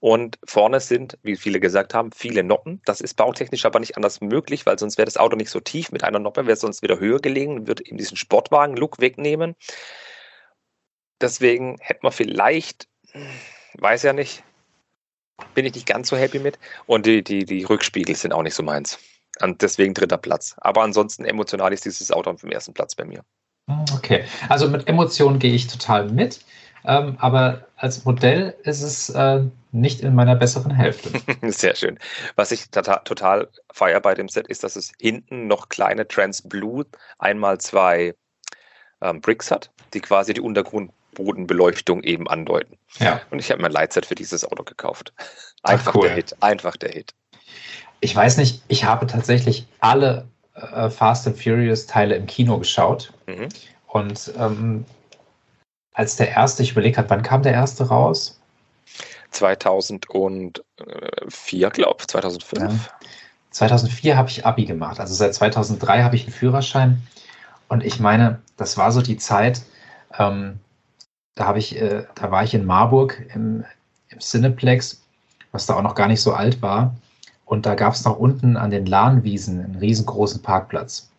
[0.00, 2.80] Und vorne sind, wie viele gesagt haben, viele Noppen.
[2.86, 5.92] Das ist bautechnisch aber nicht anders möglich, weil sonst wäre das Auto nicht so tief.
[5.92, 9.54] Mit einer Noppe wäre es sonst wieder höher gelegen, würde eben diesen Sportwagen-Look wegnehmen.
[11.20, 12.88] Deswegen hätte man vielleicht,
[13.74, 14.44] weiß ja nicht,
[15.54, 16.58] bin ich nicht ganz so happy mit.
[16.86, 18.98] Und die, die, die Rückspiegel sind auch nicht so meins.
[19.40, 20.54] Und deswegen dritter Platz.
[20.58, 23.24] Aber ansonsten emotional ist dieses Auto auf dem ersten Platz bei mir.
[23.94, 26.40] Okay, also mit Emotionen gehe ich total mit,
[26.86, 31.10] ähm, aber als Modell ist es äh, nicht in meiner besseren Hälfte.
[31.50, 31.98] Sehr schön.
[32.36, 36.42] Was ich total, total feier bei dem Set ist, dass es hinten noch kleine Trans
[36.48, 36.86] Blue
[37.18, 38.14] einmal zwei
[39.02, 40.40] ähm, Bricks hat, die quasi die
[41.18, 42.76] Untergrundbodenbeleuchtung eben andeuten.
[42.98, 43.20] Ja.
[43.30, 45.12] Und ich habe mir ein Lightset für dieses Auto gekauft.
[45.62, 46.08] Einfach Ach, cool.
[46.08, 46.36] der Hit.
[46.40, 47.14] Einfach der Hit.
[48.00, 53.12] Ich weiß nicht, ich habe tatsächlich alle äh, Fast and Furious Teile im Kino geschaut.
[53.26, 53.48] Mhm.
[53.86, 54.84] Und ähm,
[55.94, 58.40] als der erste, ich überlege gerade, wann kam der erste raus?
[59.30, 62.62] 2004, glaube ich, 2005.
[62.62, 62.78] Ja.
[63.50, 65.00] 2004 habe ich Abi gemacht.
[65.00, 67.02] Also seit 2003 habe ich einen Führerschein.
[67.68, 69.62] Und ich meine, das war so die Zeit,
[70.18, 70.60] ähm,
[71.38, 73.64] da habe ich, äh, da war ich in Marburg im,
[74.08, 75.00] im Cineplex,
[75.52, 76.96] was da auch noch gar nicht so alt war.
[77.44, 81.10] Und da gab es noch unten an den Lahnwiesen einen riesengroßen Parkplatz.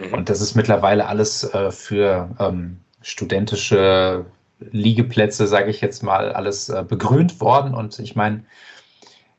[0.00, 0.14] Mhm.
[0.14, 4.24] Und das ist mittlerweile alles äh, für ähm, studentische
[4.58, 7.74] Liegeplätze, sage ich jetzt mal, alles äh, begrünt worden.
[7.74, 8.44] Und ich meine,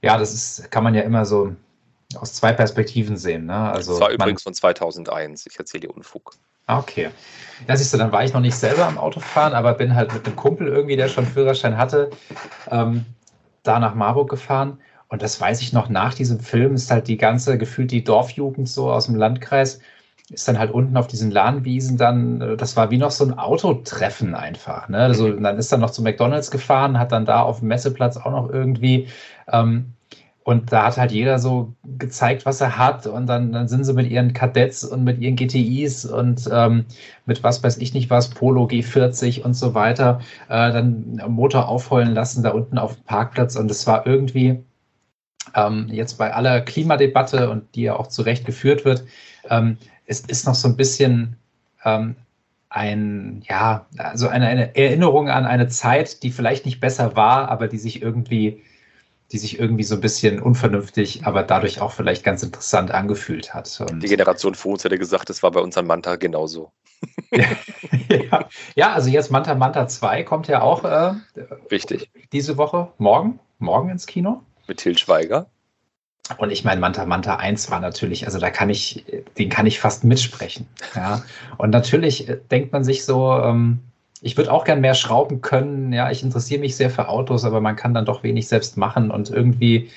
[0.04, 1.56] ja, das ist, kann man ja immer so
[2.16, 3.48] aus zwei Perspektiven sehen.
[3.48, 3.56] Ne?
[3.56, 5.48] Also das war man, übrigens von 2001.
[5.48, 6.36] Ich erzähle dir Unfug.
[6.70, 7.10] Ah, Okay.
[7.68, 10.26] Ja, siehst du, dann war ich noch nicht selber am Autofahren, aber bin halt mit
[10.26, 12.10] einem Kumpel irgendwie, der schon Führerschein hatte,
[12.72, 13.06] ähm,
[13.64, 14.80] da nach Marburg gefahren.
[15.10, 18.70] Und das weiß ich noch, nach diesem Film ist halt die ganze, gefühlt die Dorfjugend
[18.70, 19.82] so aus dem Landkreis,
[20.30, 23.38] ist dann halt unten auf diesen Lahnwiesen dann, äh, das war wie noch so ein
[23.38, 24.88] Autotreffen einfach.
[24.88, 25.00] Ne?
[25.00, 28.16] Also, und dann ist dann noch zu McDonalds gefahren, hat dann da auf dem Messeplatz
[28.18, 29.10] auch noch irgendwie,
[29.52, 29.96] ähm,
[30.50, 33.06] und da hat halt jeder so gezeigt, was er hat.
[33.06, 36.86] Und dann, dann sind sie mit ihren Kadetts und mit ihren GTIs und ähm,
[37.28, 42.16] mit was weiß ich nicht was, Polo G40 und so weiter, äh, dann Motor aufheulen
[42.16, 43.58] lassen da unten auf dem Parkplatz.
[43.58, 44.64] Und es war irgendwie
[45.54, 49.04] ähm, jetzt bei aller Klimadebatte und die ja auch zu Recht geführt wird,
[49.52, 51.36] ähm, es ist noch so ein bisschen
[51.86, 52.16] ähm,
[52.70, 57.68] ein, ja, also eine, eine Erinnerung an eine Zeit, die vielleicht nicht besser war, aber
[57.68, 58.64] die sich irgendwie
[59.32, 63.80] die sich irgendwie so ein bisschen unvernünftig, aber dadurch auch vielleicht ganz interessant angefühlt hat.
[63.82, 66.72] Und Die Generation vor uns hätte gesagt, das war bei uns an Manta genauso.
[67.32, 67.48] ja,
[68.76, 71.14] ja, also jetzt Manta Manta 2 kommt ja auch äh,
[71.72, 72.10] Richtig.
[72.34, 74.42] diese Woche, morgen, morgen ins Kino.
[74.68, 75.48] Mit Til Schweiger.
[76.38, 79.06] Und ich meine, Manta Manta 1 war natürlich, also da kann ich,
[79.38, 80.68] den kann ich fast mitsprechen.
[80.96, 81.24] Ja.
[81.58, 83.80] Und natürlich äh, denkt man sich so, ähm,
[84.22, 85.94] ich würde auch gern mehr schrauben können.
[85.94, 89.12] Ja, ich interessiere mich sehr für Autos, aber man kann dann doch wenig selbst machen
[89.12, 89.90] und irgendwie,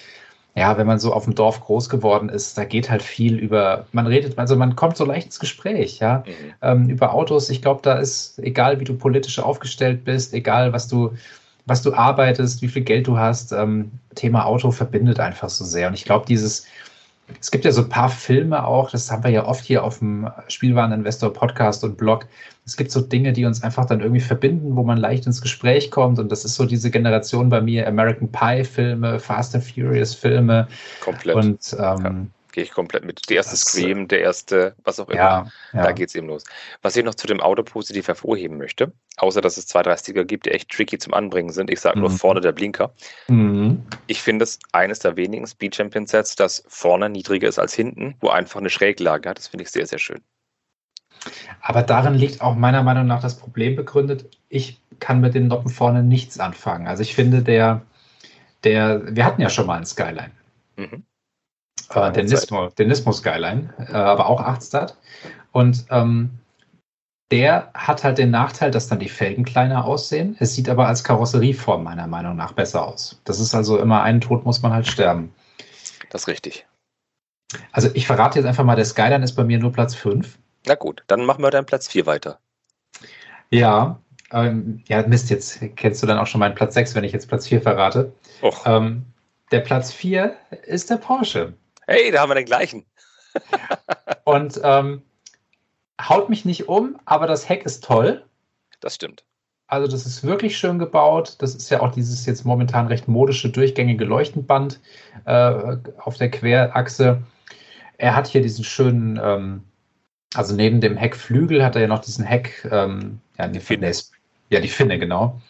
[0.55, 3.87] ja, wenn man so auf dem Dorf groß geworden ist, da geht halt viel über,
[3.93, 6.53] man redet, also man kommt so leicht ins Gespräch, ja, Mhm.
[6.63, 7.51] ähm, über Autos.
[7.51, 11.13] Ich glaube, da ist, egal wie du politisch aufgestellt bist, egal was du,
[11.67, 15.89] was du arbeitest, wie viel Geld du hast, ähm, Thema Auto verbindet einfach so sehr.
[15.89, 16.67] Und ich glaube, dieses,
[17.41, 19.99] es gibt ja so ein paar Filme auch, das haben wir ja oft hier auf
[19.99, 22.27] dem Spielwareninvestor Podcast und Blog.
[22.65, 25.91] Es gibt so Dinge, die uns einfach dann irgendwie verbinden, wo man leicht ins Gespräch
[25.91, 26.19] kommt.
[26.19, 30.69] Und das ist so diese Generation bei mir, American Pie Filme, Fast and Furious Filme.
[31.01, 31.37] Komplett.
[31.37, 33.29] Und ähm, Gehe ich komplett mit.
[33.29, 35.17] Der erste Das, Scream, der erste, was auch immer.
[35.19, 35.83] ja, ja.
[35.83, 36.45] Da geht's eben los.
[36.83, 40.25] Was ich noch zu dem Auto positiv hervorheben möchte, außer dass es zwei, drei Sticker
[40.25, 41.71] gibt, die echt tricky zum Anbringen sind.
[41.71, 42.17] Ich sage nur Mhm.
[42.17, 42.93] vorne der Blinker.
[43.29, 43.83] Mhm.
[44.07, 48.15] Ich finde es eines der wenigen Speed Champion Sets, das vorne niedriger ist als hinten,
[48.21, 49.39] wo einfach eine Schräglage hat.
[49.39, 50.21] Das finde ich sehr, sehr schön.
[51.61, 54.27] Aber darin liegt auch meiner Meinung nach das Problem begründet.
[54.49, 56.87] Ich kann mit den Noppen vorne nichts anfangen.
[56.87, 57.83] Also ich finde, der,
[58.65, 60.33] der, wir hatten ja schon mal einen Skyline.
[60.77, 61.05] Mhm.
[61.95, 64.97] Äh, den, Nismo, den Nismo Skyline, äh, aber auch 8-Start.
[65.53, 66.31] Und ähm,
[67.31, 70.37] der hat halt den Nachteil, dass dann die Felgen kleiner aussehen.
[70.39, 73.21] Es sieht aber als Karosserieform meiner Meinung nach besser aus.
[73.25, 75.35] Das ist also immer einen Tod muss man halt sterben.
[76.11, 76.67] Das ist richtig.
[77.73, 80.39] Also ich verrate jetzt einfach mal, der Skyline ist bei mir nur Platz 5.
[80.67, 82.39] Na gut, dann machen wir dann Platz 4 weiter.
[83.51, 83.99] Ja,
[84.31, 87.29] ähm, ja, Mist, jetzt kennst du dann auch schon meinen Platz 6, wenn ich jetzt
[87.29, 88.13] Platz 4 verrate.
[88.43, 89.05] Och, Ähm,
[89.51, 90.35] der Platz 4
[90.67, 91.55] ist der Porsche.
[91.87, 92.85] Hey, da haben wir den gleichen.
[94.25, 95.03] Und ähm,
[96.01, 98.25] haut mich nicht um, aber das Heck ist toll.
[98.81, 99.25] Das stimmt.
[99.69, 101.37] Also das ist wirklich schön gebaut.
[101.39, 104.81] Das ist ja auch dieses jetzt momentan recht modische durchgängige Leuchtenband
[105.25, 107.23] äh, auf der Querachse.
[107.97, 109.63] Er hat hier diesen schönen, ähm,
[110.35, 113.93] also neben dem Heckflügel hat er ja noch diesen Heck, ähm, ja, die Finne.
[114.51, 115.41] Ja, die Finne, genau.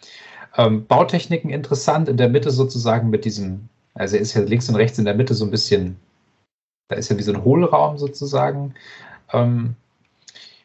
[0.55, 4.75] Ähm, Bautechniken interessant, in der Mitte sozusagen mit diesem, also er ist ja links und
[4.75, 5.97] rechts in der Mitte so ein bisschen,
[6.87, 8.73] da ist ja wie so ein Hohlraum sozusagen.
[9.31, 9.75] Ähm,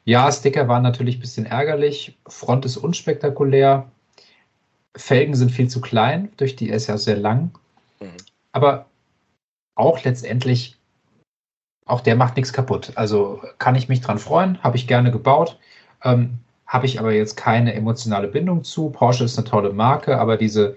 [0.04, 2.16] ja, Sticker waren natürlich ein bisschen ärgerlich.
[2.26, 3.90] Front ist unspektakulär.
[4.96, 7.50] Felgen sind viel zu klein, durch die ist ja sehr lang.
[8.00, 8.16] Mhm.
[8.52, 8.86] Aber
[9.74, 10.76] auch letztendlich,
[11.86, 12.92] auch der macht nichts kaputt.
[12.96, 15.58] Also kann ich mich dran freuen, habe ich gerne gebaut.
[16.02, 18.90] Ähm, habe ich aber jetzt keine emotionale Bindung zu.
[18.90, 20.76] Porsche ist eine tolle Marke, aber diese,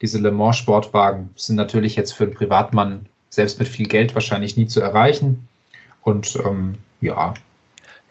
[0.00, 4.56] diese Le Mans Sportwagen sind natürlich jetzt für einen Privatmann selbst mit viel Geld wahrscheinlich
[4.56, 5.48] nie zu erreichen.
[6.02, 7.34] Und ähm, ja,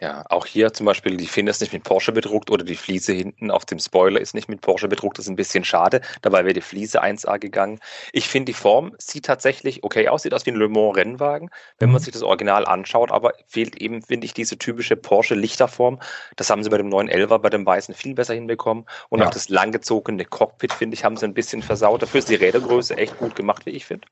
[0.00, 3.12] ja, auch hier zum Beispiel die Finne ist nicht mit Porsche bedruckt oder die Fliese
[3.12, 5.18] hinten auf dem Spoiler ist nicht mit Porsche bedruckt.
[5.18, 6.02] Das ist ein bisschen schade.
[6.22, 7.80] Dabei wäre die Fliese 1A gegangen.
[8.12, 11.50] Ich finde, die Form sieht tatsächlich okay aus, sieht aus wie ein Le Mans Rennwagen,
[11.80, 12.04] wenn man mhm.
[12.04, 15.98] sich das Original anschaut, aber fehlt eben, finde ich, diese typische Porsche Lichterform.
[16.36, 18.84] Das haben sie bei dem 911er, bei dem Weißen viel besser hinbekommen.
[19.08, 19.26] Und ja.
[19.26, 22.02] auch das langgezogene Cockpit, finde ich, haben sie ein bisschen versaut.
[22.02, 24.06] Dafür ist die Rädergröße echt gut gemacht, wie ich finde.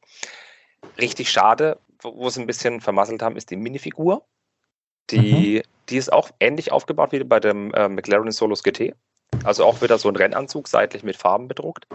[0.98, 4.24] Richtig schade, wo sie ein bisschen vermasselt haben, ist die Minifigur.
[5.10, 5.62] Die, mhm.
[5.88, 8.94] die ist auch ähnlich aufgebaut wie bei dem äh, McLaren Solos GT.
[9.44, 11.86] Also auch wieder so ein Rennanzug, seitlich mit Farben bedruckt.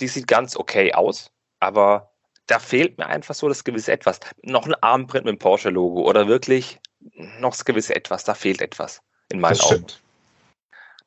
[0.00, 2.10] Die sieht ganz okay aus, aber
[2.46, 4.20] da fehlt mir einfach so das gewisse Etwas.
[4.42, 6.80] Noch ein Armprint mit dem Porsche-Logo oder wirklich
[7.38, 8.24] noch das gewisse Etwas.
[8.24, 9.74] Da fehlt etwas in meinen das Augen.
[9.74, 10.02] Stimmt.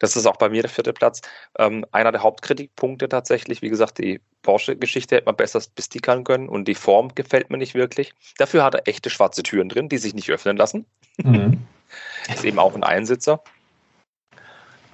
[0.04, 1.22] Das ist auch bei mir der vierte Platz.
[1.58, 6.68] Ähm, einer der Hauptkritikpunkte tatsächlich, wie gesagt, die Porsche-Geschichte hätte man besser bestickern können und
[6.68, 8.14] die Form gefällt mir nicht wirklich.
[8.38, 10.86] Dafür hat er echte schwarze Türen drin, die sich nicht öffnen lassen.
[11.24, 11.66] Mhm.
[12.28, 13.42] ist eben auch ein Einsitzer.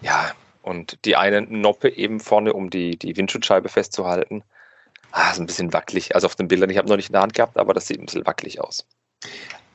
[0.02, 4.44] Ja, und die eine Noppe eben vorne, um die, die Windschutzscheibe festzuhalten.
[5.12, 6.14] Ah, ist ein bisschen wackelig.
[6.14, 8.00] Also auf den Bildern, ich habe noch nicht in der Hand gehabt, aber das sieht
[8.00, 8.86] ein bisschen wackelig aus.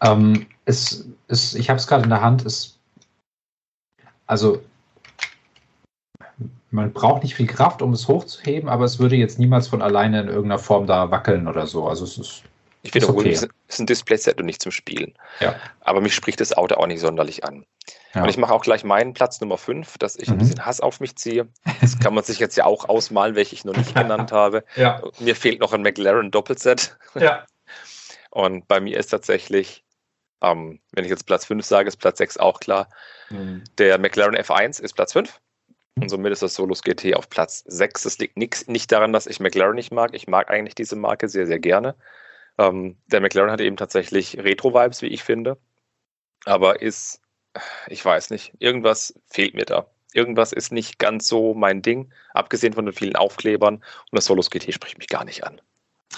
[0.00, 2.46] Ähm, es, es, ich habe es gerade in der Hand.
[2.46, 2.78] Es,
[4.28, 4.62] also
[6.70, 10.22] man braucht nicht viel Kraft, um es hochzuheben, aber es würde jetzt niemals von alleine
[10.22, 11.86] in irgendeiner Form da wackeln oder so.
[11.86, 12.42] Also es ist.
[12.82, 13.30] Ich wiederhole, okay.
[13.30, 15.14] es ist ein Display-Set und nicht zum Spielen.
[15.40, 15.56] Ja.
[15.80, 17.64] Aber mich spricht das Auto auch nicht sonderlich an.
[18.14, 18.22] Ja.
[18.22, 20.34] Und ich mache auch gleich meinen Platz Nummer 5, dass ich mhm.
[20.34, 21.48] ein bisschen Hass auf mich ziehe.
[21.80, 24.64] Das kann man sich jetzt ja auch ausmalen, welche ich noch nicht genannt habe.
[24.76, 25.02] Ja.
[25.18, 26.94] Mir fehlt noch ein McLaren Doppelset.
[27.14, 27.46] Ja.
[28.30, 29.82] Und bei mir ist tatsächlich,
[30.42, 32.88] ähm, wenn ich jetzt Platz 5 sage, ist Platz 6 auch klar.
[33.30, 33.64] Mhm.
[33.78, 35.40] Der McLaren F1 ist Platz 5.
[36.00, 38.02] Und somit ist das Solus GT auf Platz 6.
[38.02, 40.10] Das liegt nix, nicht daran, dass ich McLaren nicht mag.
[40.12, 41.94] Ich mag eigentlich diese Marke sehr, sehr gerne.
[42.58, 45.56] Ähm, der McLaren hat eben tatsächlich Retro-Vibes, wie ich finde.
[46.44, 47.20] Aber ist,
[47.88, 49.86] ich weiß nicht, irgendwas fehlt mir da.
[50.12, 53.76] Irgendwas ist nicht ganz so mein Ding, abgesehen von den vielen Aufklebern.
[53.76, 55.60] Und das Solus GT spricht mich gar nicht an.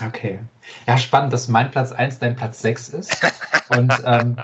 [0.05, 0.41] Okay.
[0.87, 3.33] Ja, spannend, dass mein Platz 1 dein Platz 6 ist.
[3.69, 4.37] Und ähm,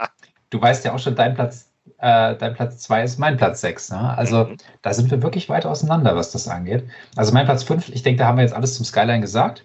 [0.50, 3.90] du weißt ja auch schon, dein Platz äh, dein Platz 2 ist mein Platz 6.
[3.90, 4.16] Ne?
[4.16, 4.56] Also mhm.
[4.82, 6.84] da sind wir wirklich weit auseinander, was das angeht.
[7.16, 9.64] Also mein Platz 5, ich denke, da haben wir jetzt alles zum Skyline gesagt.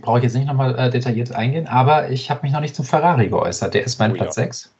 [0.00, 2.84] Brauche ich jetzt nicht nochmal äh, detailliert eingehen, aber ich habe mich noch nicht zum
[2.84, 3.74] Ferrari geäußert.
[3.74, 4.44] Der ist mein oh, Platz ja.
[4.44, 4.74] 6.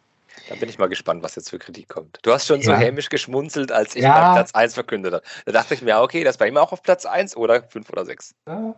[0.48, 2.18] Da bin ich mal gespannt, was jetzt für Kritik kommt.
[2.22, 2.66] Du hast schon ja.
[2.66, 4.34] so hämisch geschmunzelt, als ich ja.
[4.34, 5.24] Platz 1 verkündet habe.
[5.46, 8.04] Da dachte ich mir, okay, das war immer auch auf Platz 1 oder 5 oder
[8.04, 8.34] 6.
[8.48, 8.74] Ja.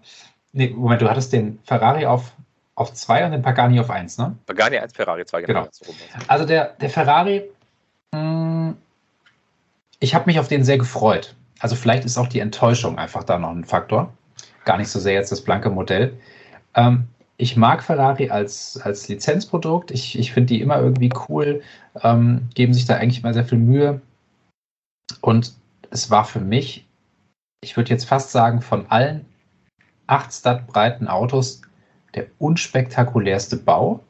[0.52, 2.32] Nee, Moment, du hattest den Ferrari auf
[2.76, 4.36] auf 2 und den Pagani auf 1, ne?
[4.46, 5.62] Pagani 1, Ferrari 2, genau.
[5.62, 5.94] genau.
[6.28, 7.42] Also der, der Ferrari,
[8.12, 8.76] mh, hm,
[9.98, 11.34] ich habe mich auf den sehr gefreut.
[11.58, 14.12] Also vielleicht ist auch die Enttäuschung einfach da noch ein Faktor.
[14.66, 16.18] Gar nicht so sehr jetzt das blanke Modell.
[16.74, 17.08] Ähm,
[17.38, 19.90] ich mag Ferrari als, als Lizenzprodukt.
[19.90, 21.62] Ich, ich finde die immer irgendwie cool,
[22.02, 24.02] ähm, geben sich da eigentlich immer sehr viel Mühe.
[25.22, 25.54] Und
[25.90, 26.86] es war für mich,
[27.62, 29.24] ich würde jetzt fast sagen, von allen
[30.06, 31.62] acht stadtbreiten Autos
[32.16, 34.00] der unspektakulärste Bau.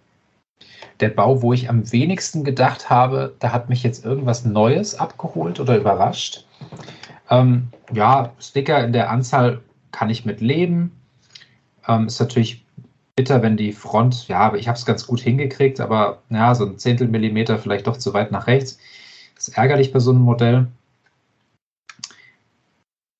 [1.01, 5.61] Der Bau, wo ich am wenigsten gedacht habe, da hat mich jetzt irgendwas Neues abgeholt
[5.61, 6.47] oder überrascht.
[7.29, 9.61] Ähm, ja, Sticker in der Anzahl
[9.93, 10.93] kann ich mit leben.
[11.87, 12.65] Ähm, ist natürlich
[13.17, 16.79] bitter, wenn die Front, ja, ich habe es ganz gut hingekriegt, aber ja, so ein
[16.79, 18.79] Zehntel Millimeter vielleicht doch zu weit nach rechts.
[19.35, 20.69] Das ist ärgerlich bei so einem Modell.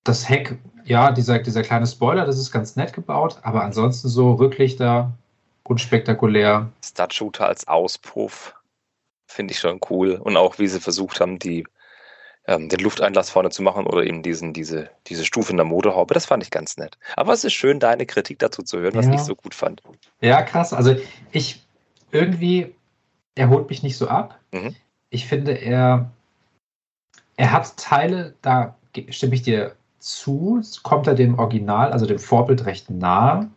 [0.07, 4.33] Das Heck ja, dieser, dieser kleine Spoiler, das ist ganz nett gebaut, aber ansonsten so
[4.33, 5.11] Rücklichter,
[5.63, 6.71] unspektakulär.
[6.83, 8.55] Stud-Shooter als Auspuff
[9.27, 10.13] finde ich schon cool.
[10.13, 11.67] Und auch wie sie versucht haben, die,
[12.45, 16.13] ähm, den Lufteinlass vorne zu machen oder eben diesen, diese, diese Stufe in der Motorhaube,
[16.13, 16.97] das fand ich ganz nett.
[17.17, 19.15] Aber es ist schön, deine Kritik dazu zu hören, was ja.
[19.15, 19.81] ich so gut fand.
[20.21, 20.71] Ja, krass.
[20.71, 20.95] Also
[21.33, 21.65] ich,
[22.11, 22.73] irgendwie,
[23.35, 24.39] er holt mich nicht so ab.
[24.51, 24.73] Mhm.
[25.09, 26.09] Ich finde, er,
[27.35, 28.77] er hat Teile, da
[29.09, 29.75] stimme ich dir
[30.07, 33.49] zu, kommt er dem Original, also dem Vorbild recht nahe.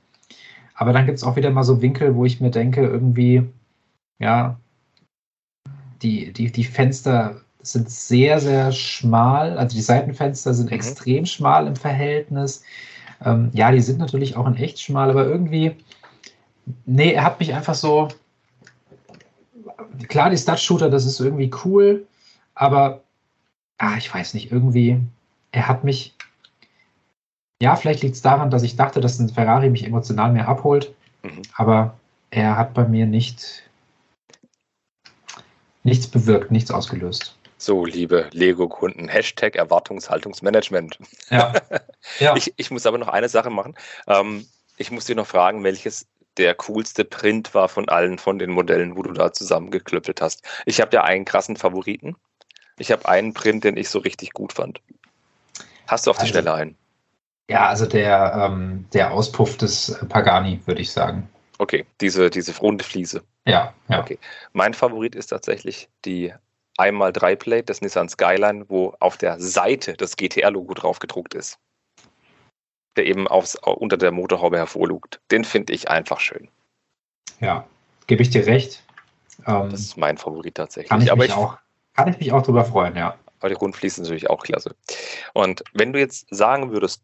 [0.74, 3.42] Aber dann gibt es auch wieder mal so Winkel, wo ich mir denke, irgendwie,
[4.18, 4.58] ja,
[6.02, 9.58] die, die, die Fenster sind sehr, sehr schmal.
[9.58, 10.76] Also die Seitenfenster sind Mhm.
[10.76, 12.62] extrem schmal im Verhältnis.
[13.24, 15.76] Ähm, ja, die sind natürlich auch in echt schmal, aber irgendwie,
[16.86, 18.08] nee, er hat mich einfach so,
[20.08, 22.06] klar, die Stud-Shooter, das ist irgendwie cool,
[22.54, 23.02] aber,
[23.78, 25.00] ah, ich weiß nicht, irgendwie,
[25.52, 26.14] er hat mich,
[27.60, 30.94] ja, vielleicht liegt es daran, dass ich dachte, dass ein Ferrari mich emotional mehr abholt,
[31.22, 31.42] Mhm.
[31.56, 31.94] aber
[32.30, 33.62] er hat bei mir nicht,
[35.82, 37.36] nichts bewirkt, nichts ausgelöst.
[37.58, 40.98] So, liebe Lego-Kunden, Hashtag Erwartungshaltungsmanagement.
[41.28, 41.52] Ja,
[42.18, 42.34] ja.
[42.36, 43.74] Ich, ich muss aber noch eine Sache machen.
[44.06, 44.46] Ähm,
[44.78, 46.06] ich muss dir noch fragen, welches
[46.38, 50.42] der coolste Print war von allen von den Modellen, wo du da zusammengeklöppelt hast.
[50.64, 52.16] Ich habe ja einen krassen Favoriten.
[52.78, 54.80] Ich habe einen Print, den ich so richtig gut fand.
[55.86, 56.76] Hast du auf die Also- Stelle einen?
[57.50, 61.28] Ja, also der, ähm, der Auspuff des Pagani, würde ich sagen.
[61.58, 63.22] Okay, diese, diese runde Fliese.
[63.44, 64.00] Ja, ja.
[64.00, 64.18] Okay.
[64.52, 66.32] Mein Favorit ist tatsächlich die
[66.78, 71.58] 1x3 Plate des Nissan Skyline, wo auf der Seite das GTR-Logo drauf gedruckt ist.
[72.96, 75.20] Der eben aufs, unter der Motorhaube hervorlugt.
[75.32, 76.48] Den finde ich einfach schön.
[77.40, 77.66] Ja,
[78.06, 78.84] gebe ich dir recht.
[79.46, 80.88] Ähm, Das ist mein Favorit tatsächlich.
[80.90, 81.58] kann, ich aber, mich ich, auch,
[81.94, 83.16] kann ich mich auch drüber freuen, ja.
[83.40, 84.76] aber die Rundfliesen sind natürlich auch klasse.
[85.32, 87.02] Und wenn du jetzt sagen würdest,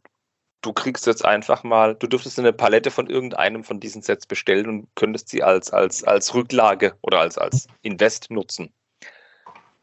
[0.62, 4.68] du kriegst jetzt einfach mal, du dürftest eine Palette von irgendeinem von diesen Sets bestellen
[4.68, 8.72] und könntest sie als, als, als Rücklage oder als, als Invest nutzen.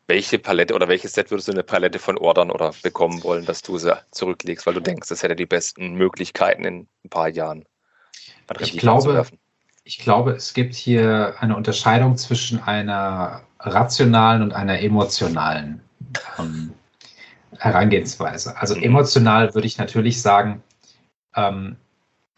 [0.08, 3.62] Welche Palette oder welches Set würdest du eine Palette von ordern oder bekommen wollen, dass
[3.62, 7.64] du sie zurücklegst, weil du denkst, das hätte die besten Möglichkeiten in ein paar Jahren
[8.60, 9.26] Ich glaube?
[9.86, 15.82] Ich glaube, es gibt hier eine Unterscheidung zwischen einer rationalen und einer emotionalen
[16.40, 16.74] ähm,
[17.60, 18.58] Herangehensweise.
[18.58, 18.84] Also Mhm.
[18.84, 20.62] emotional würde ich natürlich sagen,
[21.36, 21.76] ähm,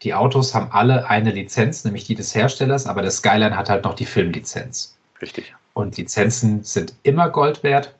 [0.02, 3.84] die Autos haben alle eine Lizenz, nämlich die des Herstellers, aber der Skyline hat halt
[3.84, 4.96] noch die Filmlizenz.
[5.20, 5.54] Richtig.
[5.72, 7.94] Und Lizenzen sind immer Gold wert.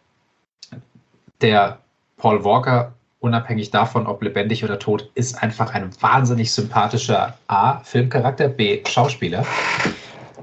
[1.41, 1.79] Der
[2.17, 8.49] Paul Walker, unabhängig davon, ob lebendig oder tot, ist einfach ein wahnsinnig sympathischer A, Filmcharakter,
[8.49, 9.45] B, Schauspieler.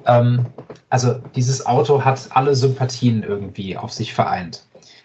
[0.06, 0.46] Ähm,
[0.90, 4.64] also dieses Auto hat alle Sympathien irgendwie auf sich vereint.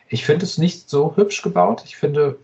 [0.08, 1.82] Ich finde es nicht so hübsch gebaut.
[1.84, 2.38] Ich finde,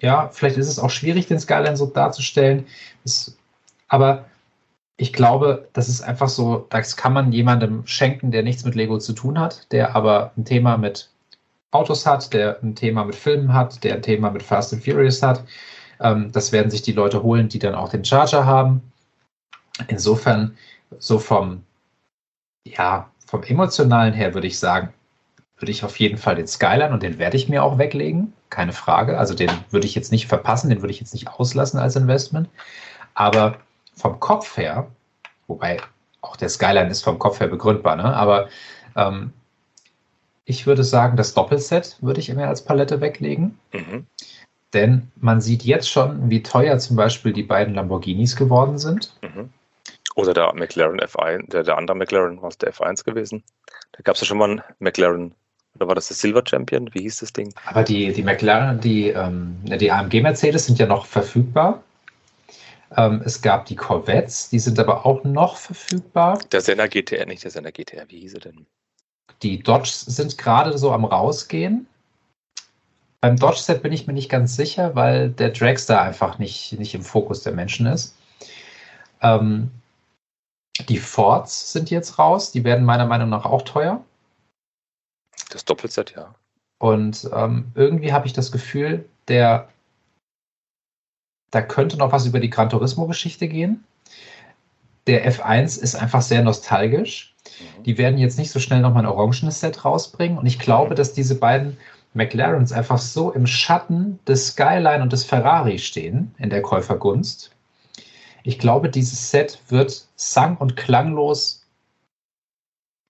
[0.00, 2.66] ja, vielleicht ist es auch schwierig, den Skyline so darzustellen.
[3.04, 3.36] Es,
[3.88, 4.26] aber
[4.96, 8.98] ich glaube, das ist einfach so, das kann man jemandem schenken, der nichts mit Lego
[8.98, 11.10] zu tun hat, der aber ein Thema mit
[11.70, 15.22] Autos hat, der ein Thema mit Filmen hat, der ein Thema mit Fast and Furious
[15.22, 15.44] hat.
[16.00, 18.80] Ähm, das werden sich die Leute holen, die dann auch den Charger haben.
[19.88, 20.56] Insofern,
[20.98, 21.62] so vom,
[22.66, 24.92] ja, vom emotionalen her würde ich sagen,
[25.58, 28.72] würde ich auf jeden Fall den Skyline und den werde ich mir auch weglegen, keine
[28.72, 29.18] Frage.
[29.18, 32.48] Also den würde ich jetzt nicht verpassen, den würde ich jetzt nicht auslassen als Investment.
[33.14, 33.56] Aber
[33.94, 34.88] vom Kopf her,
[35.46, 35.78] wobei
[36.20, 38.14] auch der Skyline ist vom Kopf her begründbar, ne?
[38.14, 38.48] aber
[38.96, 39.32] ähm,
[40.44, 43.58] ich würde sagen, das Doppelset würde ich mir als Palette weglegen.
[43.72, 44.06] Mhm.
[44.72, 49.16] Denn man sieht jetzt schon, wie teuer zum Beispiel die beiden Lamborghinis geworden sind.
[49.22, 49.50] Mhm.
[50.14, 53.42] Oder der McLaren F1, der, der andere McLaren war es der F1 gewesen.
[53.92, 55.34] Da gab es ja schon mal einen McLaren,
[55.76, 56.88] oder war das der Silver Champion?
[56.92, 57.54] Wie hieß das Ding?
[57.66, 61.82] Aber die, die McLaren, die, ähm, die AMG Mercedes sind ja noch verfügbar.
[62.96, 66.38] Ähm, es gab die Corvettes, die sind aber auch noch verfügbar.
[66.52, 68.66] Der Senna GTR, nicht der Senna GTR, wie hieß er denn?
[69.42, 71.86] Die Dodge sind gerade so am rausgehen.
[73.20, 77.02] Beim Dodge-Set bin ich mir nicht ganz sicher, weil der Dragster einfach nicht, nicht im
[77.02, 78.16] Fokus der Menschen ist.
[79.20, 79.70] Ähm,
[80.88, 82.52] die Fords sind jetzt raus.
[82.52, 84.04] Die werden meiner Meinung nach auch teuer.
[85.50, 86.34] Das Doppelset, ja.
[86.78, 89.68] Und ähm, irgendwie habe ich das Gefühl, der,
[91.50, 93.84] da könnte noch was über die Gran Turismo-Geschichte gehen.
[95.06, 97.34] Der F1 ist einfach sehr nostalgisch.
[97.44, 97.82] Mhm.
[97.84, 100.38] Die werden jetzt nicht so schnell nochmal ein orangenes Set rausbringen.
[100.38, 101.78] Und ich glaube, dass diese beiden
[102.12, 107.52] McLarens einfach so im Schatten des Skyline und des Ferrari stehen in der Käufergunst.
[108.42, 111.65] Ich glaube, dieses Set wird sang- und klanglos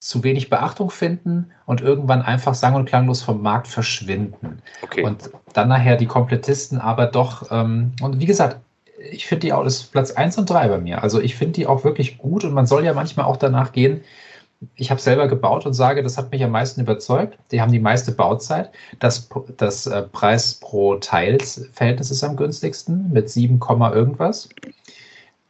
[0.07, 4.63] zu wenig Beachtung finden und irgendwann einfach sang- und klanglos vom Markt verschwinden.
[4.83, 5.03] Okay.
[5.03, 8.59] Und dann nachher die Komplettisten aber doch, ähm, und wie gesagt,
[9.11, 11.03] ich finde die auch, das ist Platz 1 und 3 bei mir.
[11.03, 14.03] Also ich finde die auch wirklich gut und man soll ja manchmal auch danach gehen.
[14.77, 17.37] Ich habe selber gebaut und sage, das hat mich am meisten überzeugt.
[17.51, 18.71] Die haben die meiste Bauzeit.
[19.01, 23.61] Das, das äh, Preis pro Teils-Verhältnis ist am günstigsten mit 7,
[23.93, 24.49] irgendwas.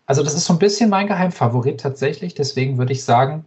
[0.06, 2.34] Also das ist so ein bisschen mein Geheimfavorit tatsächlich.
[2.34, 3.44] Deswegen würde ich sagen,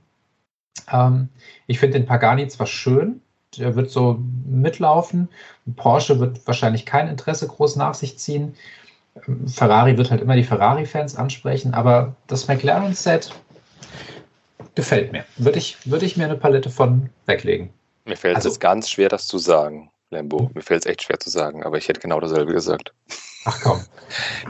[0.91, 1.29] Ähm,
[1.67, 3.21] ich finde den Pagani zwar schön,
[3.57, 5.29] der wird so mitlaufen.
[5.75, 8.55] Porsche wird wahrscheinlich kein Interesse groß nach sich ziehen.
[9.47, 13.31] Ferrari wird halt immer die Ferrari-Fans ansprechen, aber das McLaren-Set
[14.75, 15.25] gefällt mir.
[15.37, 17.71] Würde ich, würde ich mir eine Palette von weglegen.
[18.05, 20.49] Mir fällt Also- es ganz schwer, das zu sagen, Lambo.
[20.53, 22.93] Mir fällt es echt schwer zu sagen, aber ich hätte genau dasselbe gesagt.
[23.45, 23.85] Ach komm.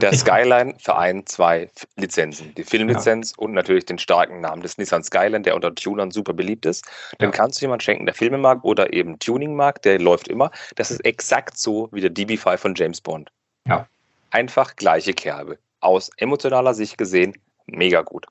[0.00, 2.54] Der Skyline vereint zwei Lizenzen.
[2.54, 6.66] Die Filmlizenz und natürlich den starken Namen des Nissan Skyline, der unter Tunern super beliebt
[6.66, 6.84] ist.
[7.20, 7.30] Den Ja.
[7.30, 10.50] kannst du jemand schenken, der Filme mag oder eben Tuning mag, der läuft immer.
[10.76, 13.30] Das ist exakt so wie der DB5 von James Bond.
[13.66, 13.86] Ja.
[14.30, 15.58] Einfach gleiche Kerbe.
[15.80, 17.34] Aus emotionaler Sicht gesehen,
[17.66, 18.26] mega gut.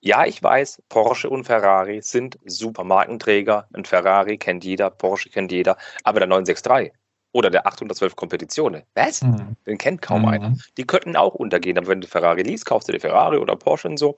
[0.00, 3.66] Ja, ich weiß, Porsche und Ferrari sind super Markenträger.
[3.72, 6.92] Ein Ferrari kennt jeder, Porsche kennt jeder, aber der 963
[7.36, 9.20] oder der 812 Kompetitionen, was?
[9.20, 9.56] Mhm.
[9.66, 10.28] Den kennt kaum Mhm.
[10.28, 10.54] einer.
[10.78, 13.88] Die könnten auch untergehen, aber wenn du Ferrari liest, kaufst du dir Ferrari oder Porsche
[13.88, 14.16] und so.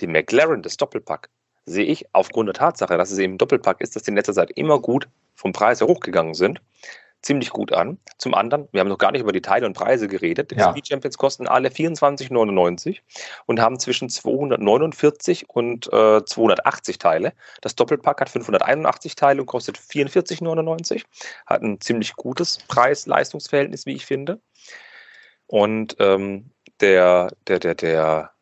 [0.00, 1.28] Die McLaren, das Doppelpack,
[1.64, 4.34] sehe ich aufgrund der Tatsache, dass es eben ein Doppelpack ist, dass die in letzter
[4.34, 6.60] Zeit immer gut vom Preis her hochgegangen sind,
[7.22, 7.98] ziemlich gut an.
[8.18, 10.50] Zum anderen, wir haben noch gar nicht über die Teile und Preise geredet.
[10.50, 10.70] Die Ja.
[10.70, 12.98] Speed Champions kosten alle 24,99
[13.46, 17.32] und haben zwischen 249 und äh, 280 Teile.
[17.60, 21.04] Das Doppelpack hat 581 Teile und kostet 44,99.
[21.46, 24.40] Hat ein ziemlich gutes Preis-Leistungsverhältnis, wie ich finde.
[25.46, 26.50] Und ähm,
[26.80, 28.35] der, der, der, der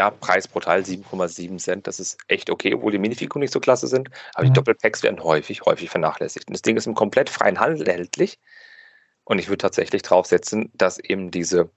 [0.00, 1.86] ja, Preis pro Teil 7,7 Cent.
[1.86, 4.08] Das ist echt okay, obwohl die Minifico nicht so klasse sind.
[4.32, 4.54] Aber die Mhm.
[4.54, 6.48] Doppelpacks werden häufig, häufig vernachlässigt.
[6.48, 8.38] Und das Ding ist im komplett freien Handel erhältlich.
[9.24, 11.68] Und ich würde tatsächlich draufsetzen, dass eben diese,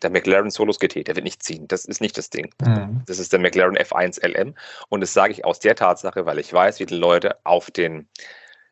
[0.00, 1.68] der McLaren Solos GT, der wird nicht ziehen.
[1.68, 2.50] Das ist nicht das Ding.
[2.62, 3.02] Mhm.
[3.06, 4.54] Das ist der McLaren F1 LM.
[4.88, 8.08] Und das sage ich aus der Tatsache, weil ich weiß, wie die Leute auf den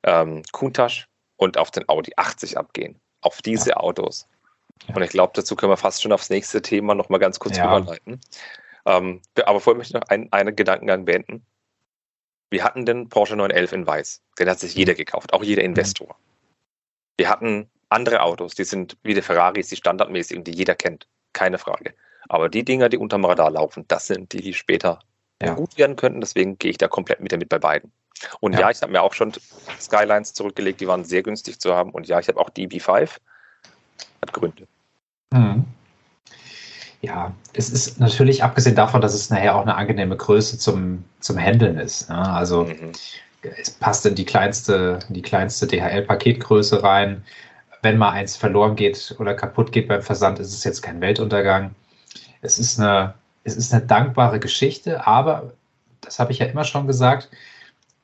[0.03, 1.05] ähm, Countach
[1.37, 2.99] und auf den Audi 80 abgehen.
[3.21, 4.27] Auf diese Autos.
[4.89, 4.97] Ja.
[4.97, 7.59] Und ich glaube, dazu können wir fast schon aufs nächste Thema noch mal ganz kurz
[7.59, 7.67] Ja.
[7.79, 8.21] überleiten.
[8.87, 11.45] Ähm, aber vorher möchte ich noch einen, einen Gedankengang beenden.
[12.51, 14.23] Wir hatten den Porsche 911 in Weiß.
[14.39, 16.17] Den hat sich jeder gekauft, auch jeder Investor.
[17.17, 21.07] Wir hatten andere Autos, die sind wie die Ferraris, die standardmäßigen, die jeder kennt.
[21.33, 21.95] Keine Frage.
[22.29, 25.01] Aber die Dinger, die unterm Radar laufen, das sind die, die später
[25.43, 25.55] Ja.
[25.55, 26.21] gut werden könnten.
[26.21, 27.93] Deswegen gehe ich da komplett mit damit bei beiden.
[28.41, 28.71] Und ja, Ja.
[28.71, 29.33] ich habe mir auch schon
[29.81, 31.91] Skylines zurückgelegt, die waren sehr günstig zu haben.
[31.91, 33.19] Und ja, ich habe auch die B5.
[34.23, 34.67] Hat Gründe.
[35.33, 35.65] Mhm.
[37.05, 41.39] Ja, es ist natürlich abgesehen davon, dass es nachher auch eine angenehme Größe zum, zum
[41.39, 42.09] Handeln ist.
[42.09, 42.17] Ne?
[42.17, 42.93] Also Mhm.
[43.59, 47.23] es passt in die kleinste, in die kleinste DHL-Paketgröße rein.
[47.83, 51.75] Wenn mal eins verloren geht oder kaputt geht beim Versand, ist es jetzt kein Weltuntergang.
[52.41, 55.53] Es ist eine, es ist eine dankbare Geschichte, aber
[56.01, 57.29] das habe ich ja immer schon gesagt.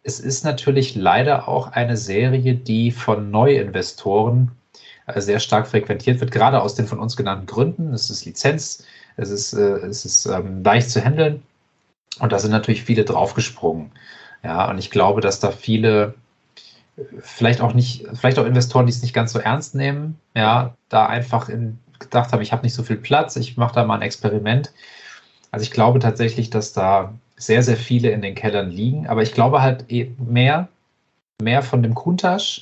[0.03, 4.51] Es ist natürlich leider auch eine Serie, die von Neuinvestoren
[5.17, 7.93] sehr stark frequentiert wird, gerade aus den von uns genannten Gründen.
[7.93, 8.85] Es ist Lizenz,
[9.17, 11.43] es ist, äh, es ist ähm, leicht zu handeln
[12.21, 13.93] und da sind natürlich viele draufgesprungen.
[14.43, 16.15] Ja, und ich glaube, dass da viele
[16.97, 20.75] äh, vielleicht auch nicht, vielleicht auch Investoren, die es nicht ganz so ernst nehmen, ja,
[20.89, 23.97] da einfach in, gedacht haben, ich habe nicht so viel Platz, ich mache da mal
[23.97, 24.73] ein Experiment.
[25.51, 29.33] Also ich glaube tatsächlich, dass da sehr, sehr viele in den Kellern liegen, aber ich
[29.33, 30.69] glaube halt eh mehr,
[31.41, 32.61] mehr von dem Countach,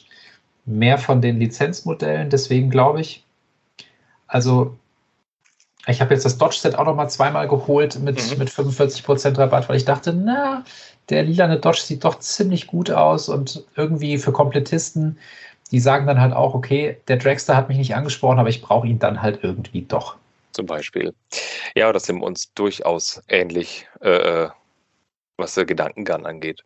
[0.68, 3.24] mehr von den Lizenzmodellen, deswegen glaube ich,
[4.26, 4.76] also
[5.86, 8.38] ich habe jetzt das Dodge-Set auch noch mal zweimal geholt mit, Mhm.
[8.38, 10.64] mit 45% Rabatt, weil ich dachte, na,
[11.08, 15.18] der lilane Dodge sieht doch ziemlich gut aus und irgendwie für Komplettisten,
[15.70, 18.86] die sagen dann halt auch, okay, der Dragster hat mich nicht angesprochen, aber ich brauche
[18.86, 20.16] ihn dann halt irgendwie doch.
[20.52, 21.14] Zum Beispiel.
[21.74, 24.48] Ja, das sind wir uns durchaus ähnlich, äh, äh,
[25.38, 26.64] was der Gedankengang angeht.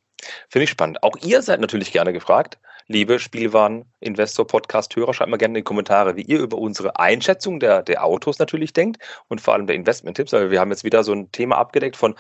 [0.49, 1.03] Finde ich spannend.
[1.03, 5.15] Auch ihr seid natürlich gerne gefragt, liebe Spielwaren-Investor-Podcast-Hörer.
[5.15, 8.73] Schreibt mal gerne in die Kommentare, wie ihr über unsere Einschätzung der, der Autos natürlich
[8.73, 10.33] denkt und vor allem der Investment-Tipps.
[10.33, 12.15] Wir haben jetzt wieder so ein Thema abgedeckt von,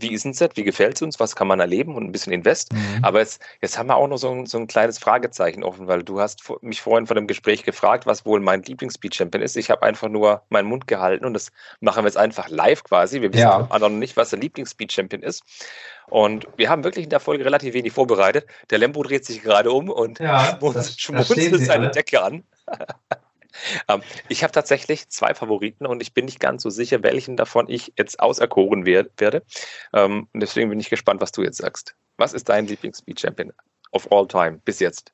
[0.00, 2.32] wie ist ein Set, wie gefällt es uns, was kann man erleben und ein bisschen
[2.32, 2.70] Invest.
[3.02, 6.02] Aber jetzt, jetzt haben wir auch noch so ein, so ein kleines Fragezeichen offen, weil
[6.02, 9.56] du hast mich vorhin vor dem Gespräch gefragt, was wohl mein Lieblings-Speed-Champion ist.
[9.56, 13.20] Ich habe einfach nur meinen Mund gehalten und das machen wir jetzt einfach live quasi.
[13.20, 13.78] Wir wissen Ja.
[13.78, 15.42] noch nicht, was der Lieblings-Speed-Champion ist.
[16.06, 18.46] Und wir haben wirklich in der Folge relativ wenig vorbereitet.
[18.70, 20.58] Der Lembo dreht sich gerade um und Ja,
[20.96, 21.90] schmunzelt seine.
[21.90, 22.44] Decke an.
[23.88, 27.68] Ähm, ich habe tatsächlich zwei Favoriten und ich bin nicht ganz so sicher, welchen davon
[27.68, 29.42] ich jetzt auserkoren wer- werde.
[29.92, 31.96] Ähm, und deswegen bin ich gespannt, was du jetzt sagst.
[32.16, 33.52] Was ist dein Lieblings-Speed-Champion
[33.92, 35.12] of all time bis jetzt?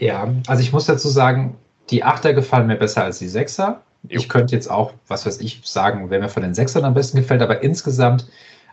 [0.00, 1.56] Ja, also ich muss dazu sagen,
[1.90, 3.82] die Achter gefallen mir besser als die Sechser.
[4.08, 4.18] Jo.
[4.18, 7.18] Ich könnte jetzt auch, was weiß ich, sagen, wer mir von den Sechsern am besten
[7.18, 8.28] gefällt, aber insgesamt,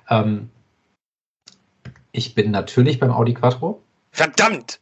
[0.09, 0.49] ähm,
[2.11, 3.81] ich bin natürlich beim Audi Quattro,
[4.11, 4.79] Verdammt!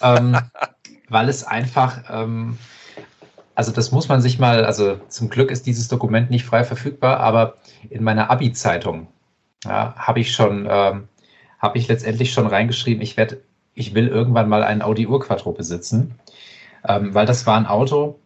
[0.00, 0.38] ähm,
[1.08, 2.58] weil es einfach, ähm,
[3.54, 7.20] also das muss man sich mal, also zum Glück ist dieses Dokument nicht frei verfügbar,
[7.20, 7.54] aber
[7.90, 9.08] in meiner Abi-Zeitung
[9.64, 11.08] ja, habe ich schon, ähm,
[11.58, 13.42] habe ich letztendlich schon reingeschrieben, ich werde,
[13.74, 16.18] ich will irgendwann mal einen Audi Urquattro besitzen,
[16.86, 18.18] ähm, weil das war ein Auto,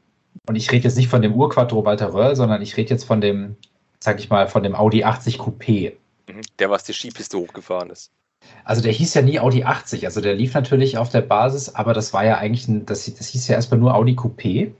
[0.46, 3.20] und ich rede jetzt nicht von dem Urquattro Walter Röll, sondern ich rede jetzt von
[3.20, 3.56] dem,
[4.00, 5.94] sag ich mal, von dem Audi 80 Coupé.
[6.28, 6.40] Mhm.
[6.58, 8.12] Der, was die Skipiste hochgefahren ist.
[8.64, 11.94] Also der hieß ja nie Audi 80, also der lief natürlich auf der Basis, aber
[11.94, 14.72] das war ja eigentlich, ein, das, das hieß ja erstmal nur Audi Coupé.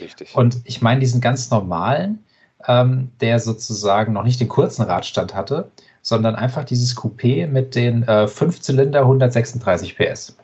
[0.00, 0.34] Richtig.
[0.34, 2.24] Und ich meine diesen ganz normalen,
[2.66, 5.70] ähm, der sozusagen noch nicht den kurzen Radstand hatte,
[6.02, 10.36] sondern einfach dieses Coupé mit den äh, 5-Zylinder 136 PS.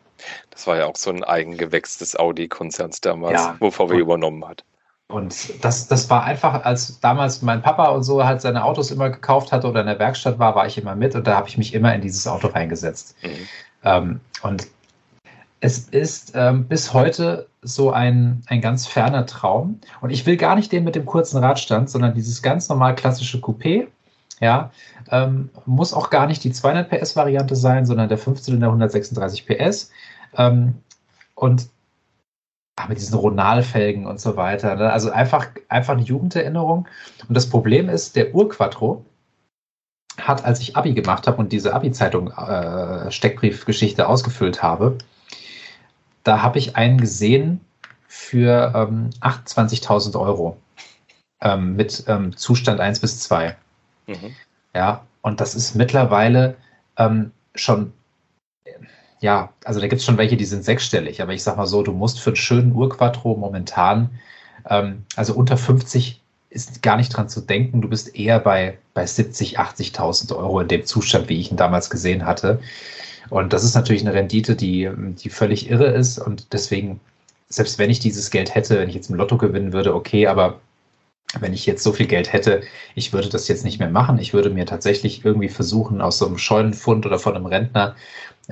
[0.51, 3.57] Das war ja auch so ein Eigengewächs des Audi-Konzerns damals, Ja.
[3.61, 4.65] wo VW übernommen hat.
[5.09, 9.11] Und das, das war einfach, als damals mein Papa und so halt seine Autos immer
[9.11, 11.59] gekauft hatte oder in der Werkstatt war, war ich immer mit und da habe ich
[11.59, 13.17] mich immer in dieses Auto reingesetzt.
[13.23, 13.49] Mhm.
[13.83, 14.69] Ähm, und
[15.61, 19.81] es ist ähm, bis heute so ein, ein ganz ferner Traum.
[20.01, 23.39] Und ich will gar nicht den mit dem kurzen Radstand, sondern dieses ganz normal klassische
[23.39, 23.89] Coupé.
[24.41, 24.71] Ja,
[25.11, 29.91] ähm, muss auch gar nicht die 200 PS Variante sein, sondern der 5-Zylinder 136 PS.
[30.35, 30.77] Ähm,
[31.35, 31.69] und
[32.77, 34.77] ach, mit diesen Ronalfelgen und so weiter.
[34.77, 34.91] Ne?
[34.91, 36.89] Also einfach, einfach eine Jugenderinnerung.
[37.29, 39.05] Und das Problem ist, der Urquattro
[40.19, 44.97] hat, als ich Abi gemacht habe und diese Abi-Zeitung äh, Steckbriefgeschichte ausgefüllt habe,
[46.25, 47.61] da habe ich einen gesehen
[48.07, 50.57] für ähm, 28.000 Euro
[51.41, 53.57] ähm, mit ähm, Zustand 1 bis 2.
[54.07, 54.35] Mhm.
[54.75, 56.57] Ja, und das ist mittlerweile
[56.97, 57.93] ähm, schon,
[58.65, 58.73] äh,
[59.21, 61.83] ja, also da gibt es schon welche, die sind sechsstellig, aber ich sag mal so,
[61.83, 64.11] du musst für einen schönen Urquattro momentan,
[64.69, 69.07] ähm, also unter 50 ist gar nicht dran zu denken, du bist eher bei, bei
[69.07, 72.61] 70, 80.000 Euro in dem Zustand, wie ich ihn damals gesehen hatte.
[73.31, 77.01] Und das ist natürlich eine Rendite, die, die völlig irre ist und deswegen,
[77.49, 80.61] selbst wenn ich dieses Geld hätte, wenn ich jetzt im Lotto gewinnen würde, okay, aber
[81.39, 82.63] wenn ich jetzt so viel Geld hätte,
[82.97, 84.19] ich würde das jetzt nicht mehr machen.
[84.19, 87.95] Ich würde mir tatsächlich irgendwie versuchen, aus so einem Scheunenfund oder von einem Rentner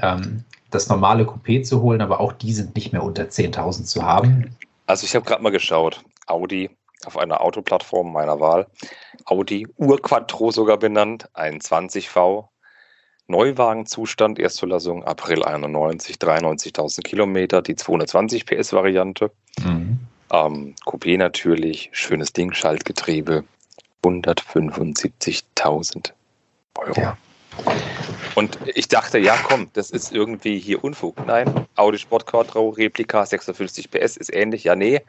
[0.01, 4.05] ähm, das normale Coupé zu holen, aber auch die sind nicht mehr unter 10.000 zu
[4.05, 4.57] haben.
[4.87, 6.03] Also ich habe gerade mal geschaut.
[6.27, 6.71] Audi
[7.05, 8.67] auf einer Autoplattform meiner Wahl.
[9.25, 12.49] Audi Urquattro sogar benannt, ein 20V.
[13.29, 19.31] Neuwagenzustand, Erstzulassung April 91, 93.000 Kilometer, die 220 PS Variante.
[19.63, 20.01] Mhm.
[20.33, 23.45] Ähm, Coupé natürlich, schönes Ding, Schaltgetriebe,
[24.03, 26.13] 175.000
[26.79, 27.01] Euro.
[27.01, 27.17] Ja.
[28.35, 31.27] Und ich dachte, ja komm, das ist irgendwie hier Unfug.
[31.27, 34.65] Nein, Audi Sport Quattro, Replika, 650 PS ist ähnlich.
[34.65, 35.03] Ja, nee,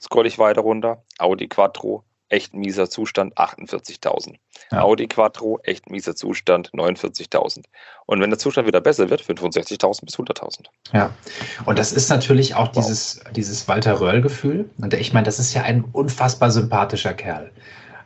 [0.00, 1.02] scroll ich weiter runter.
[1.18, 2.04] Audi Quattro,
[2.34, 4.34] echt mieser Zustand, 48.000.
[4.72, 4.82] Ja.
[4.82, 7.62] Audi Quattro, echt mieser Zustand, 49.000.
[8.06, 10.64] Und wenn der Zustand wieder besser wird, 65.000 bis 100.000.
[10.92, 11.14] Ja,
[11.64, 12.84] und das ist natürlich auch Wow.
[12.84, 14.68] dieses, dieses Walter Röll-Gefühl.
[14.78, 17.52] Und ich meine, das ist ja ein unfassbar sympathischer Kerl.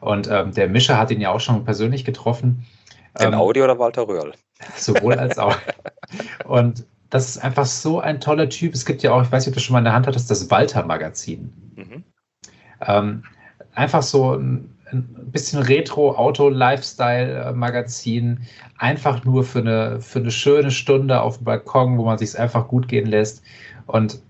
[0.01, 2.67] Und ähm, der Mischer hat ihn ja auch schon persönlich getroffen.
[3.19, 4.35] Ähm, Audi oder Walter Röhrl?
[4.77, 5.57] Sowohl als auch.
[6.45, 8.75] Und das ist einfach so ein toller Typ.
[8.75, 10.31] Es gibt ja auch, ich weiß nicht, ob du schon mal in der Hand hattest,
[10.31, 11.73] das Walter-Magazin.
[11.77, 12.05] Mhm.
[12.87, 13.25] Ähm,
[13.79, 18.41] einfach so ein, ein bisschen Retro-Auto-Lifestyle-Magazin.
[18.77, 22.69] Einfach nur für eine, für eine schöne Stunde auf dem Balkon, wo man sich einfach
[22.69, 23.43] gut gehen lässt.
[23.87, 24.21] Und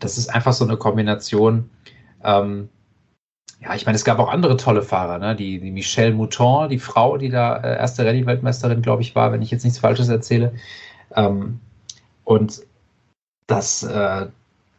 [0.00, 1.70] das ist einfach so eine Kombination.
[2.24, 2.68] Ähm,
[3.60, 5.36] ja, ich meine, es gab auch andere tolle Fahrer, ne?
[5.36, 9.42] Die, die Michelle Mouton, die Frau, die da äh, erste Rallye-Weltmeisterin, glaube ich, war, wenn
[9.42, 10.52] ich jetzt nichts Falsches erzähle.
[11.14, 11.60] Ähm,
[12.24, 12.62] und
[13.46, 14.26] das, äh,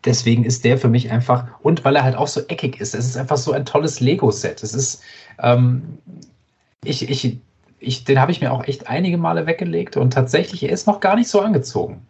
[0.08, 3.06] deswegen ist der für mich einfach, und weil er halt auch so eckig ist, es
[3.06, 4.64] ist einfach so ein tolles Lego-Set.
[4.64, 5.02] Es ist,
[5.40, 6.00] ähm,
[6.84, 7.38] ich, ich,
[7.80, 11.02] ich, den habe ich mir auch echt einige Male weggelegt und tatsächlich, er ist noch
[11.02, 12.08] gar nicht so angezogen.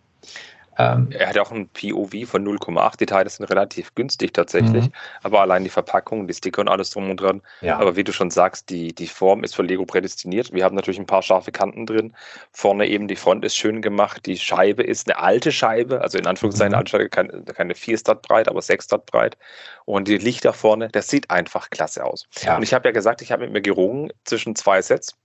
[0.79, 2.97] Ähm, Er hat auch ein POV von 0,8.
[2.97, 4.85] Die Teile sind relativ günstig tatsächlich.
[4.85, 4.91] Mhm.
[5.23, 7.41] Aber allein die Verpackung, die Sticker und alles drum und dran.
[7.61, 7.77] ja.
[7.79, 10.53] Aber wie du schon sagst, die, die Form ist für Lego prädestiniert.
[10.53, 12.13] Wir haben natürlich ein paar scharfe Kanten drin.
[12.51, 14.25] Vorne eben die Front ist schön gemacht.
[14.25, 16.75] Die Scheibe ist eine alte Scheibe, also in Anführungszeichen Mhm.
[16.75, 19.37] eine alte Scheibe, keine, keine 4 Stat breit, aber 6 Stat breit.
[19.85, 22.27] Und die Lichter vorne, das sieht einfach klasse aus.
[22.41, 22.57] Ja.
[22.57, 25.15] Und ich habe ja gesagt, ich habe mit mir gerungen zwischen zwei Sets,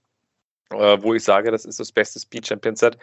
[0.71, 2.97] äh, wo ich sage, das ist das beste Speed Champion Set.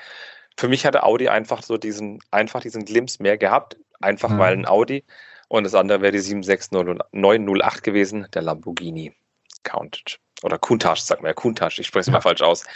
[0.61, 4.39] Für mich hatte Audi einfach so diesen, einfach diesen Glimpse mehr gehabt, einfach Mhm.
[4.39, 5.05] weil ein Audi
[5.49, 9.15] und das andere wäre die 76908 gewesen, der Lamborghini
[9.63, 10.19] Countach.
[10.43, 12.13] Oder Countach, sagt man ja, Countach, ich spreche es Ja.
[12.13, 12.67] mal falsch aus.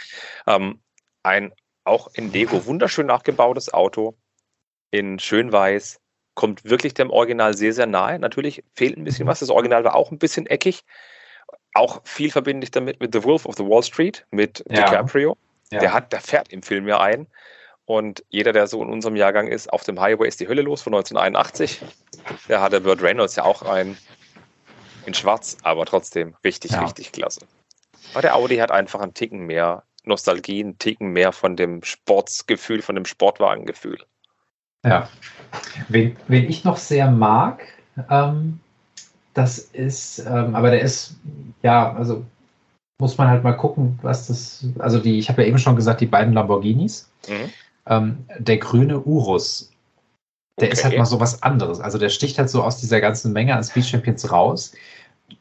[0.47, 0.79] Ähm,
[1.21, 4.17] ein auch in Lego wunderschön nachgebautes Auto,
[4.89, 5.99] in schön weiß,
[6.33, 8.17] kommt wirklich dem Original sehr, sehr nahe.
[8.17, 10.83] Natürlich fehlt ein bisschen was, das Original war auch ein bisschen eckig.
[11.75, 14.85] Auch viel verbinde ich damit mit The Wolf of the Wall Street, mit Ja.
[14.85, 15.37] DiCaprio.
[15.71, 15.79] Ja.
[15.81, 17.27] Der hat, der fährt im Film ja ein.
[17.85, 20.81] Und jeder, der so in unserem Jahrgang ist, auf dem Highway ist die Hölle los
[20.81, 21.81] von 1981.
[22.49, 23.97] Der hatte Burt Reynolds ja auch ein
[25.05, 26.81] in schwarz, aber trotzdem richtig, Ja.
[26.81, 27.41] richtig klasse.
[28.13, 32.81] Aber der Audi hat einfach einen Ticken mehr Nostalgie einen Ticken mehr von dem Sportsgefühl,
[32.81, 33.99] von dem Sportwagengefühl.
[34.85, 35.09] Ja.
[35.89, 37.63] Wen, wen ich noch sehr mag,
[38.09, 38.59] ähm,
[39.33, 41.15] das ist, ähm, aber der ist,
[41.63, 42.23] ja, also
[42.99, 46.01] muss man halt mal gucken, was das, also die, ich habe ja eben schon gesagt,
[46.01, 47.09] die beiden Lamborghinis.
[47.27, 47.51] Mhm.
[47.87, 49.71] Ähm, der grüne Urus,
[50.59, 50.73] der Okay.
[50.73, 51.79] ist halt mal so was anderes.
[51.79, 54.73] Also der sticht halt so aus dieser ganzen Menge an Speed Champions raus.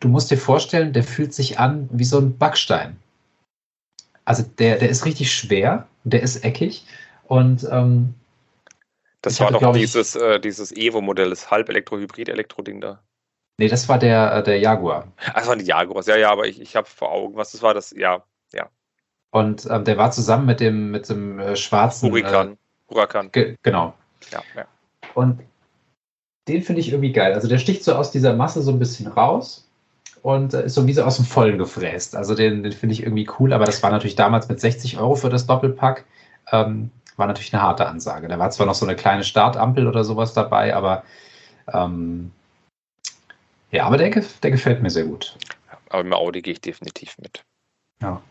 [0.00, 2.96] Du musst dir vorstellen, der fühlt sich an wie so ein Backstein.
[4.24, 6.86] Also der, der ist richtig schwer, der ist eckig
[7.24, 8.14] und ähm,
[9.22, 13.02] Das war hatte, doch dieses, äh, dieses Evo-Modell, das Halb-Elektro-Hybrid-Elektro-Ding da.
[13.58, 15.12] nee, das war der, äh, der Jaguar.
[15.32, 16.06] Ach, das waren die Jaguars.
[16.06, 18.24] Ja, ja, aber ich, ich habe vor Augen, was das war, das, ja,
[19.34, 22.08] Und ähm, der war zusammen mit dem, mit dem äh, schwarzen.
[22.08, 22.56] Huracan.
[23.26, 23.92] Äh, ge genau.
[24.30, 24.64] Ja, ja.
[25.14, 25.40] Und
[26.46, 27.34] den finde ich irgendwie geil.
[27.34, 29.68] Also der sticht so aus dieser Masse so ein bisschen raus
[30.22, 32.14] und äh, ist so wie so aus dem Vollen gefräst.
[32.14, 35.16] Also den, den finde ich irgendwie cool, aber das war natürlich damals mit 60 Euro
[35.16, 36.04] für das Doppelpack.
[36.52, 38.28] Ähm, war natürlich eine harte Ansage.
[38.28, 41.02] Da war zwar noch so eine kleine Startampel oder sowas dabei, aber
[41.72, 42.30] ähm,
[43.72, 45.36] ja, aber der, der gefällt mir sehr gut.
[45.88, 47.42] Aber im Audi gehe ich definitiv mit.
[48.00, 48.22] Ja.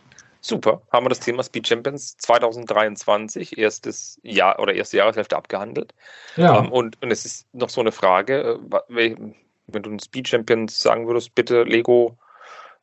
[0.46, 0.82] Super.
[0.92, 5.94] Haben wir das Thema Speed Champions 2023, erstes Jahr oder erste Jahreshälfte abgehandelt.
[6.36, 9.16] Ja, Ähm, und, und es ist noch so eine Frage, äh,
[9.68, 12.18] wenn du einen Speed Champions sagen würdest, bitte Lego,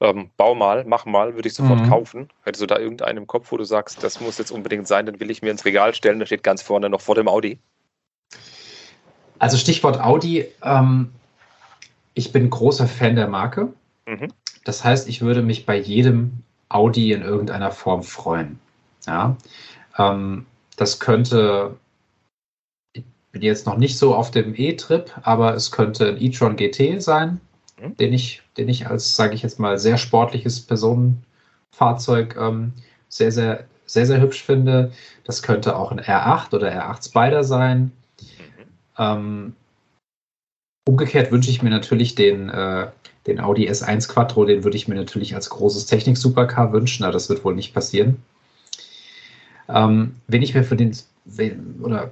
[0.01, 1.89] ähm, bau mal, mach mal, würde ich sofort Mhm.
[1.91, 2.29] kaufen.
[2.45, 5.21] Hättest du da irgendeinen im Kopf, wo du sagst, das muss jetzt unbedingt sein, dann
[5.21, 7.59] will ich mir ins Regal stellen, der steht ganz vorne noch vor dem Audi.
[9.39, 10.47] also Stichwort Audi.
[10.63, 11.13] Ähm,
[12.15, 13.73] ich bin großer Fan der Marke.
[14.07, 14.29] Mhm.
[14.65, 18.59] Das heißt, ich würde mich bei jedem Audi in irgendeiner Form freuen.
[19.07, 19.37] Ja,
[19.99, 20.47] ähm,
[20.77, 21.77] das könnte,
[22.95, 27.01] ich bin jetzt noch nicht so auf dem E-Trip, aber es könnte ein e-tron GT
[27.03, 27.41] sein,
[27.81, 27.97] Mhm.
[27.97, 32.73] den ich, den ich als, sage ich jetzt mal, sehr sportliches Personenfahrzeug ähm,
[33.09, 34.93] sehr, sehr, sehr, sehr hübsch finde.
[35.25, 37.93] Das könnte auch ein R8 oder R8 Spider sein.
[38.99, 39.55] Ähm,
[40.87, 42.89] umgekehrt wünsche ich mir natürlich den, äh,
[43.27, 47.29] den Audi S1 Quattro, den würde ich mir natürlich als großes Technik-Supercar wünschen, aber das
[47.29, 48.23] wird wohl nicht passieren.
[49.69, 50.97] Ähm, wenn ich mir für den,
[51.83, 52.11] oder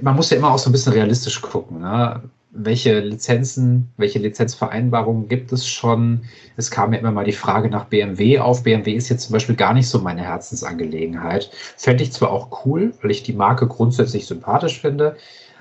[0.00, 2.22] man muss ja immer auch so ein bisschen realistisch gucken, ne?
[2.58, 6.22] welche Lizenzen, welche Lizenzvereinbarungen gibt es schon?
[6.56, 8.62] Es kam ja immer mal die Frage nach BMW auf.
[8.62, 11.50] BMW ist jetzt zum Beispiel gar nicht so meine Herzensangelegenheit.
[11.76, 15.16] Fände ich zwar auch cool, weil ich die Marke grundsätzlich sympathisch finde,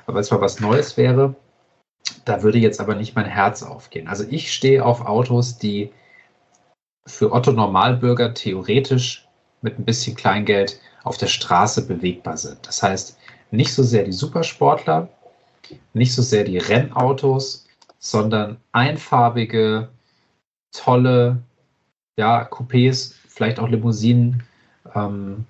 [0.06, 1.36] aber es mal was Neues wäre.
[2.26, 4.08] Da würde jetzt aber nicht mein Herz aufgehen.
[4.08, 5.92] Also ich stehe auf Autos, die
[7.06, 9.28] für Otto Normalbürger theoretisch
[9.62, 12.66] mit ein bisschen Kleingeld auf der Straße bewegbar sind.
[12.68, 13.18] Das heißt,
[13.52, 15.10] nicht so sehr die Supersportler,
[15.94, 17.68] nicht so sehr die Rennautos,
[18.00, 19.90] sondern einfarbige,
[20.72, 21.42] tolle,
[22.18, 24.44] ja, Coupés, vielleicht auch Limousinen.
[24.94, 25.46] Ähm,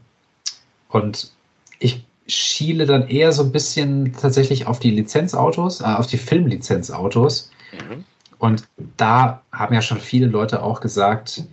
[0.89, 1.31] und
[1.79, 7.51] ich schiele dann eher so ein bisschen tatsächlich auf die Lizenzautos, äh, auf die Filmlizenzautos.
[7.71, 8.03] Mhm.
[8.39, 8.67] Und
[8.97, 11.43] da haben ja schon viele Leute auch gesagt,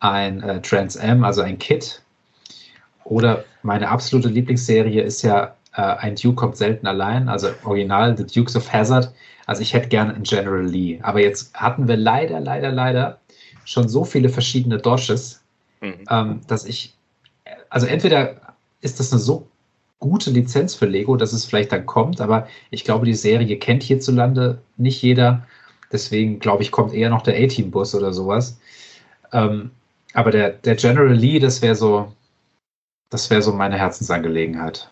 [0.00, 2.02] ein äh, Trans Am, also ein Kit.
[3.04, 8.24] Oder meine absolute Lieblingsserie ist ja äh, ein Duke kommt selten allein, also original The
[8.26, 9.12] Dukes of Hazard.
[9.46, 11.00] Also ich hätte gerne einen General Lee.
[11.02, 13.18] Aber jetzt hatten wir leider, leider, leider
[13.64, 15.40] schon so viele verschiedene Dodges,
[15.80, 16.04] Mhm.
[16.10, 16.94] ähm, dass ich,
[17.70, 19.48] also entweder ist das eine so
[20.00, 23.82] gute Lizenz für Lego, dass es vielleicht dann kommt, aber ich glaube, die Serie kennt
[23.82, 25.46] hierzulande nicht jeder.
[25.92, 28.58] Deswegen glaube ich, kommt eher noch der A-Team-Bus oder sowas.
[29.32, 29.70] Ähm,
[30.14, 32.12] aber der, der General Lee, das wäre so,
[33.10, 34.90] das wäre so meine Herzensangelegenheit.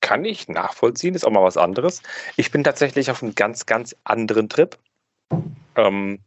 [0.00, 2.02] Kann ich nachvollziehen, ist auch mal was anderes.
[2.36, 4.78] Ich bin tatsächlich auf einem ganz, ganz anderen Trip.
[5.74, 6.20] Ähm,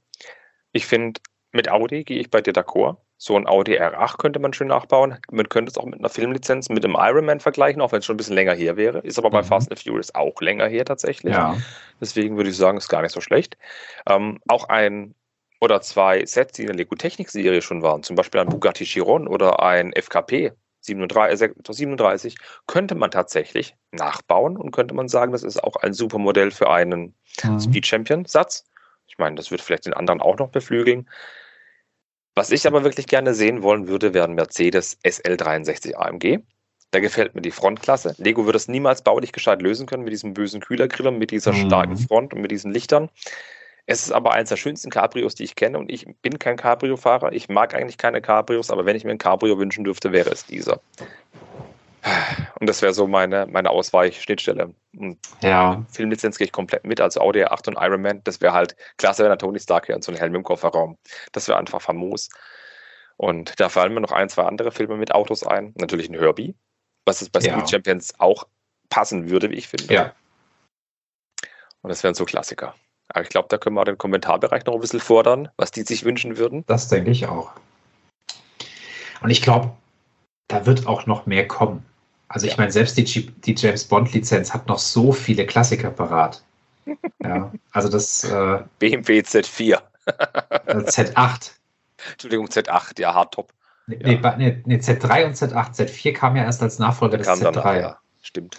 [0.71, 1.19] ich finde,
[1.51, 2.97] mit Audi gehe ich bei dir d'accord.
[3.21, 5.17] So ein Audi R8 könnte man schön nachbauen.
[5.29, 8.13] Man könnte es auch mit einer Filmlizenz mit dem Ironman vergleichen, auch wenn es schon
[8.13, 8.99] ein bisschen länger her wäre.
[8.99, 9.45] Ist aber bei Mhm.
[9.45, 11.33] Fast and Furious auch länger her tatsächlich.
[11.33, 11.57] Ja.
[11.99, 13.57] Deswegen würde ich sagen, ist gar nicht so schlecht.
[14.07, 15.15] Ähm, auch ein
[15.59, 18.85] oder zwei Sets, die in der Lego Technik Serie schon waren, zum Beispiel ein Bugatti
[18.85, 25.33] Chiron oder ein FKP 37, äh, 37, könnte man tatsächlich nachbauen und könnte man sagen,
[25.33, 27.13] das ist auch ein super Modell für einen
[27.43, 27.59] Mhm.
[27.59, 28.63] Speed Champion Satz.
[29.07, 31.09] Ich meine, das wird vielleicht den anderen auch noch beflügeln.
[32.39, 36.39] Was ich aber wirklich gerne sehen wollen würde, wäre ein Mercedes SL63 AMG.
[36.91, 38.15] Da gefällt mir die Frontklasse.
[38.17, 41.67] Lego würde es niemals baulich gescheit lösen können mit diesem bösen Kühlergriller, mit dieser Mhm.
[41.67, 43.09] starken Front und mit diesen Lichtern.
[43.87, 47.33] Es ist aber eines der schönsten Cabrios, die ich kenne und ich bin kein Cabrio-Fahrer.
[47.33, 50.45] Ich mag eigentlich keine Cabrios, aber wenn ich mir ein Cabrio wünschen dürfte, wäre es
[50.45, 50.79] dieser.
[52.59, 54.73] Und das wäre so meine, meine Ausweichschnittstelle.
[55.41, 55.85] Ja.
[55.91, 58.23] Filmlizenz gehe ich komplett mit, also Audi R8 und Iron Man.
[58.23, 60.97] Das wäre halt klasse, wenn der Tony Stark hier und so ein Helm im Kofferraum.
[61.33, 62.29] Das wäre einfach famos.
[63.17, 65.73] Und da fallen mir noch ein, zwei andere Filme mit Autos ein.
[65.77, 66.55] Natürlich ein Herbie,
[67.05, 67.53] was es bei Ja.
[67.53, 68.47] Speed Champions auch
[68.89, 69.93] passen würde, wie ich finde.
[69.93, 70.13] Ja,
[71.81, 72.75] Und das wären so Klassiker.
[73.09, 76.05] Aber ich glaube, da können wir den Kommentarbereich noch ein bisschen fordern, was die sich
[76.05, 76.63] wünschen würden.
[76.67, 77.51] das denke ich auch.
[79.21, 79.71] Und ich glaube,
[80.49, 81.85] da wird auch noch mehr kommen.
[82.27, 82.57] Also ich Ja.
[82.59, 86.43] meine, selbst die, die James Bond-Lizenz hat noch so viele Klassiker parat.
[87.23, 89.79] Ja, also das äh, BMW Z4.
[90.67, 91.51] Z8.
[92.13, 93.51] Entschuldigung, Z8, ja, Hardtop.
[93.87, 94.35] Nee, Ja.
[94.37, 95.75] nee, nee, nee, Z3 und Z8.
[95.75, 97.51] Z4 kam ja erst als Nachfolger Der des kam Z3.
[97.51, 97.97] danach, ja.
[98.23, 98.57] Stimmt.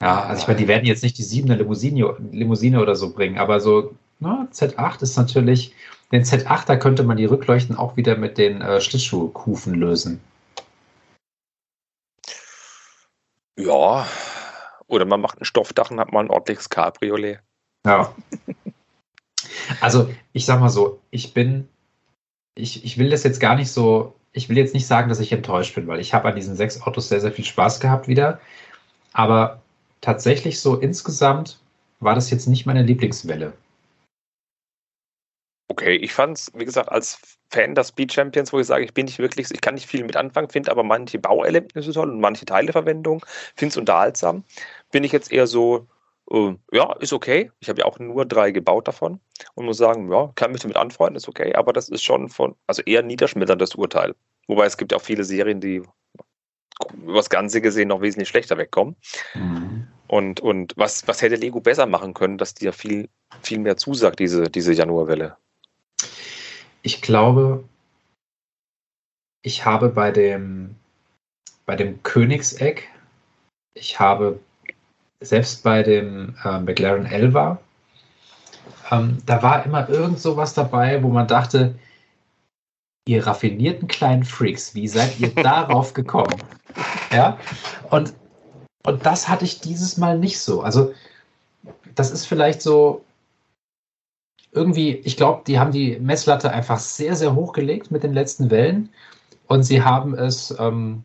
[0.00, 3.38] Ja, also ich meine, die werden jetzt nicht die siebene Limousine, Limousine oder so bringen,
[3.38, 5.74] aber so ne, Z8 ist natürlich,
[6.10, 10.20] den Z8, da könnte man die Rückleuchten auch wieder mit den äh, Schlittschuhkufen lösen.
[13.58, 14.06] Ja.
[14.86, 17.40] Oder man macht ein Stoffdach und hat mal ein ordentliches Cabriolet.
[17.86, 18.14] Ja.
[19.80, 21.68] Also ich sag mal so, ich bin,
[22.54, 25.32] ich, ich will das jetzt gar nicht so, ich will jetzt nicht sagen, dass ich
[25.32, 28.40] enttäuscht bin, weil ich habe an diesen sechs Autos sehr, sehr viel Spaß gehabt wieder.
[29.12, 29.60] Aber
[30.00, 31.60] tatsächlich so insgesamt
[32.00, 33.52] war das jetzt nicht meine Lieblingswelle.
[35.70, 39.04] Okay, ich fand's, wie gesagt, als Fan der Speed Champions, wo ich sage, ich bin
[39.04, 42.44] nicht wirklich, ich kann nicht viel mit anfangen, finde aber manche Bauelemente toll und manche
[42.44, 44.42] Teileverwendung, finde es unterhaltsam.
[44.90, 45.86] Bin ich jetzt eher so,
[46.32, 47.52] äh, ja, ist okay.
[47.60, 49.20] Ich habe ja auch nur drei gebaut davon
[49.54, 52.56] und muss sagen, ja, kann mich damit anfreunden, ist okay, aber das ist schon von,
[52.66, 54.16] also eher niederschmetterndes Urteil.
[54.48, 55.84] Wobei es gibt auch viele Serien, die
[56.96, 58.96] über das Ganze gesehen noch wesentlich schlechter wegkommen.
[60.08, 63.08] Und, und was, was hätte Lego besser machen können, dass dir viel,
[63.40, 65.36] viel mehr zusagt, diese, diese Januarwelle?
[66.82, 67.64] Ich glaube,
[69.42, 70.76] ich habe bei dem,
[71.66, 72.88] bei dem Königseck,
[73.74, 74.40] ich habe
[75.20, 77.60] selbst bei dem äh, McLaren Elva,
[78.90, 81.74] ähm, da war immer irgend sowas dabei, wo man dachte,
[83.06, 86.34] ihr raffinierten kleinen Freaks, wie seid ihr darauf gekommen?
[87.12, 87.38] Ja,
[87.90, 88.14] und,
[88.84, 90.62] und das hatte ich dieses Mal nicht so.
[90.62, 90.94] Also,
[91.94, 93.04] das ist vielleicht so,
[94.52, 98.50] irgendwie, ich glaube, die haben die Messlatte einfach sehr, sehr hoch gelegt mit den letzten
[98.50, 98.90] Wellen
[99.46, 101.04] und sie haben es ähm,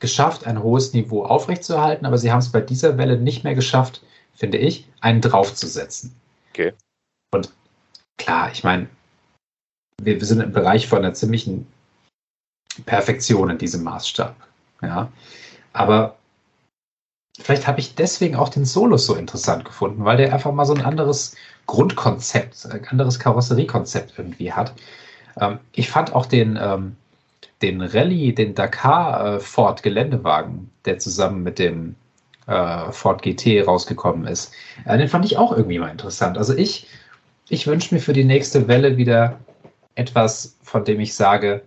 [0.00, 4.02] geschafft, ein hohes Niveau aufrechtzuerhalten, aber sie haben es bei dieser Welle nicht mehr geschafft,
[4.34, 6.14] finde ich, einen draufzusetzen.
[6.50, 6.72] Okay.
[7.32, 7.52] Und
[8.16, 8.88] klar, ich meine,
[10.02, 11.66] wir, wir sind im Bereich von einer ziemlichen
[12.86, 14.36] Perfektion in diesem Maßstab.
[14.82, 15.10] Ja,
[15.72, 16.16] aber
[17.40, 20.74] vielleicht habe ich deswegen auch den Solus so interessant gefunden, weil der einfach mal so
[20.74, 21.34] ein anderes
[21.68, 24.72] Grundkonzept, ein anderes Karosseriekonzept irgendwie hat.
[25.40, 26.96] Ähm, ich fand auch den, ähm,
[27.62, 31.94] den Rallye, den Dakar äh, Ford Geländewagen, der zusammen mit dem
[32.48, 34.52] äh, Ford GT rausgekommen ist,
[34.86, 36.38] äh, den fand ich auch irgendwie mal interessant.
[36.38, 36.88] Also ich,
[37.48, 39.38] ich wünsche mir für die nächste Welle wieder
[39.94, 41.62] etwas, von dem ich sage,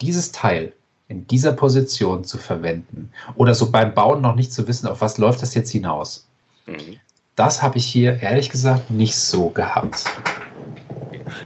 [0.00, 0.72] dieses Teil
[1.06, 5.18] in dieser Position zu verwenden oder so beim Bauen noch nicht zu wissen, auf was
[5.18, 6.26] läuft das jetzt hinaus.
[6.66, 6.98] Mhm.
[7.36, 10.04] Das habe ich hier ehrlich gesagt nicht so gehabt.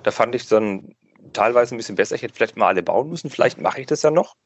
[0.03, 0.95] Da fand ich dann
[1.33, 2.15] teilweise ein bisschen besser.
[2.15, 3.31] Ich hätte vielleicht mal alle bauen müssen.
[3.31, 4.37] Vielleicht mache ich das ja noch.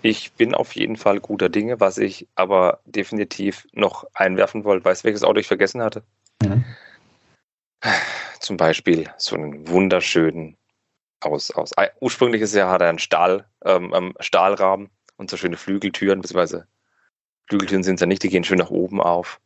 [0.00, 4.84] Ich bin auf jeden Fall guter Dinge, was ich aber definitiv noch einwerfen wollte.
[4.84, 6.02] Weißt du, welches Auto ich vergessen hatte?
[6.42, 6.64] Mhm.
[8.40, 10.56] Zum Beispiel so einen wunderschönen
[11.20, 11.70] aus, aus
[12.00, 16.66] ursprüngliches Jahr hat er einen Stahl, ähm, ähm, Stahlrahmen und so schöne Flügeltüren, beziehungsweise
[17.48, 19.40] Flügeltüren sind es ja nicht, die gehen schön nach oben auf.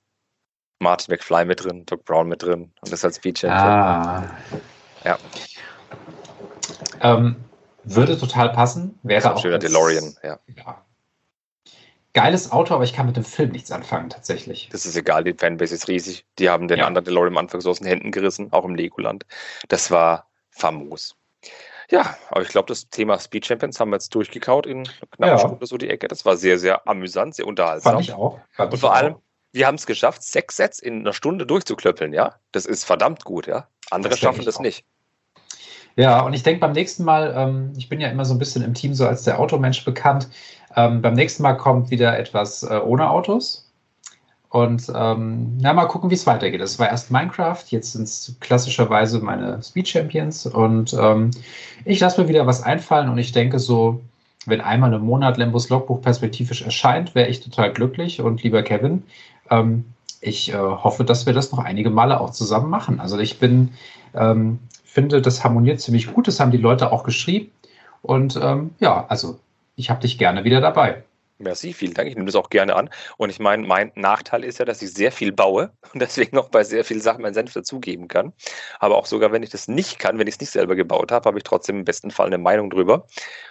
[0.78, 3.52] Martin McFly mit drin, Doc Brown mit drin und das als Feature.
[3.52, 4.30] Ah.
[5.04, 5.18] Ja.
[7.00, 7.36] Ähm,
[7.84, 8.98] würde total passen.
[9.02, 10.38] Wäre So ein auch schöner DeLorean, ja.
[10.56, 10.84] Ja.
[12.12, 14.68] Geiles Auto, aber ich kann mit dem Film nichts anfangen, tatsächlich.
[14.72, 16.24] Das ist egal, die Fanbase ist riesig.
[16.38, 16.86] Die haben den Ja.
[16.86, 19.26] anderen DeLorean am Anfang so aus den Händen gerissen, auch im Legoland.
[19.68, 21.14] Das war famos.
[21.90, 25.38] Ja, aber ich glaube, das Thema Speed Champions haben wir jetzt durchgekaut in knapp Ja.
[25.38, 26.08] Stunde so die Ecke.
[26.08, 27.92] Das war sehr, sehr amüsant, sehr unterhaltsam.
[27.92, 28.40] Fand ich auch.
[28.50, 29.20] Fand Und vor auch.
[29.56, 32.34] Wir haben es geschafft, sechs Sets in einer Stunde durchzuklöppeln, ja?
[32.52, 33.66] Das ist verdammt gut, ja?
[33.90, 34.60] Andere Das schaffen das auch.
[34.60, 34.84] nicht.
[35.96, 38.62] Ja, und ich denke beim nächsten Mal, ähm, ich bin ja immer so ein bisschen
[38.62, 40.28] im Team so als der Automensch bekannt.
[40.76, 43.70] Ähm, beim nächsten Mal kommt wieder etwas äh, ohne Autos.
[44.50, 46.60] Und ähm, na, mal gucken, wie es weitergeht.
[46.60, 50.46] Das war erst Minecraft, jetzt sind es klassischerweise meine Speed Champions.
[50.46, 51.30] Und ähm,
[51.84, 54.00] ich lasse mir wieder was einfallen und ich denke so,
[54.46, 58.20] wenn einmal im Monat Lembos Logbuch perspektivisch erscheint, wäre ich total glücklich.
[58.20, 59.02] Und lieber Kevin,
[59.50, 59.84] ähm,
[60.20, 63.00] ich äh, hoffe, dass wir das noch einige Male auch zusammen machen.
[63.00, 63.74] Also ich bin,
[64.14, 66.26] ähm, finde, das harmoniert ziemlich gut.
[66.26, 67.50] Das haben die Leute auch geschrieben.
[68.02, 69.38] Und ähm, ja, also
[69.76, 71.04] ich habe dich gerne wieder dabei.
[71.38, 72.08] Merci, vielen Dank.
[72.08, 72.88] Ich nehme das auch gerne an.
[73.18, 76.48] Und ich meine, mein Nachteil ist ja, dass ich sehr viel baue und deswegen auch
[76.48, 78.32] bei sehr vielen Sachen meinen Senf dazugeben kann.
[78.80, 81.26] Aber auch sogar, wenn ich das nicht kann, wenn ich es nicht selber gebaut habe,
[81.26, 83.06] habe ich trotzdem im besten Fall eine Meinung drüber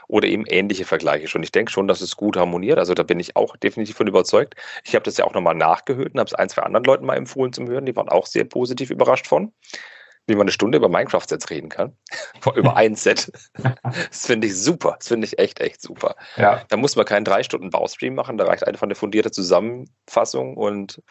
[0.07, 1.43] oder eben ähnliche Vergleiche schon.
[1.43, 2.79] Ich denke schon, dass es gut harmoniert.
[2.79, 4.55] Also da bin ich auch definitiv von überzeugt.
[4.83, 7.17] Ich habe das ja auch nochmal nachgehört und habe es ein, zwei anderen Leuten mal
[7.17, 7.85] empfohlen zum Hören.
[7.85, 9.53] Die waren auch sehr positiv überrascht von
[10.27, 11.95] wie man eine Stunde über Minecraft-Sets reden kann.
[12.55, 13.31] über ein Set.
[14.09, 14.95] Das finde ich super.
[14.97, 16.15] Das finde ich echt, echt super.
[16.37, 16.63] Ja.
[16.69, 18.37] Da muss man keinen drei Stunden Baustream machen.
[18.37, 21.01] Da reicht einfach eine fundierte Zusammenfassung und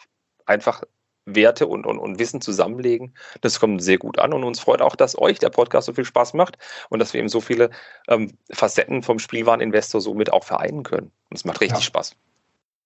[0.45, 0.83] einfach
[1.25, 3.15] Werte und, und, und Wissen zusammenlegen.
[3.41, 6.05] Das kommt sehr gut an und uns freut auch, dass euch der Podcast so viel
[6.05, 6.57] Spaß macht
[6.89, 7.71] und dass wir eben so viele
[8.07, 11.11] ähm, Facetten vom Spielwareninvestor somit auch vereinen können.
[11.29, 11.85] Und es macht richtig ja.
[11.85, 12.15] Spaß.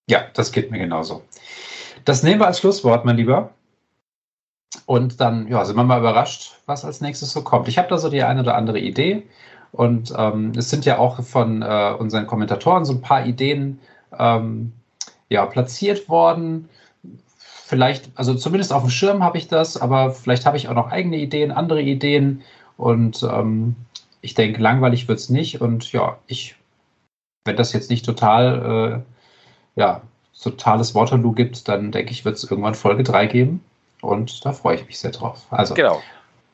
[0.08, 1.22] Ja, das geht mir genauso.
[2.04, 3.52] Das nehmen wir als Schlusswort, mein Lieber.
[4.86, 7.68] Und dann ja, sind wir mal überrascht, was als nächstes so kommt.
[7.68, 9.24] Ich habe da so die eine oder andere Idee.
[9.72, 13.80] Und ähm, es sind ja auch von äh, unseren Kommentatoren so ein paar Ideen
[14.18, 14.72] ähm,
[15.28, 16.68] ja, platziert worden.
[17.36, 20.90] Vielleicht, also zumindest auf dem Schirm habe ich das, aber vielleicht habe ich auch noch
[20.90, 22.42] eigene Ideen, andere Ideen.
[22.76, 23.76] Und ähm,
[24.22, 25.60] ich denke, langweilig wird es nicht.
[25.60, 26.56] Und ja, ich,
[27.44, 29.04] wenn das jetzt nicht total,
[29.76, 30.02] äh, ja,
[30.40, 33.62] totales Waterloo gibt, dann denke ich, wird es irgendwann Folge 3 geben.
[34.02, 35.46] Und da freue ich mich sehr drauf.
[35.50, 36.02] Also, genau.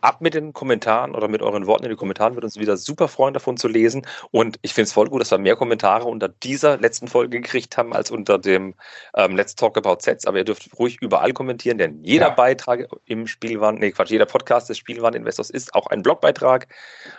[0.03, 3.09] Ab mit den Kommentaren oder mit euren Worten in den Kommentaren wird uns wieder super
[3.09, 4.07] freuen, davon zu lesen.
[4.31, 7.77] Und ich finde es voll gut, dass wir mehr Kommentare unter dieser letzten Folge gekriegt
[7.77, 8.75] haben als unter dem
[9.15, 10.27] ähm, Let's Talk About Sets.
[10.27, 12.35] Aber ihr dürft ruhig überall kommentieren, denn jeder ja.
[12.35, 16.69] Beitrag im Spielwaren, nee Quatsch, jeder Podcast des Spielwareninvestors ist auch ein Blogbeitrag.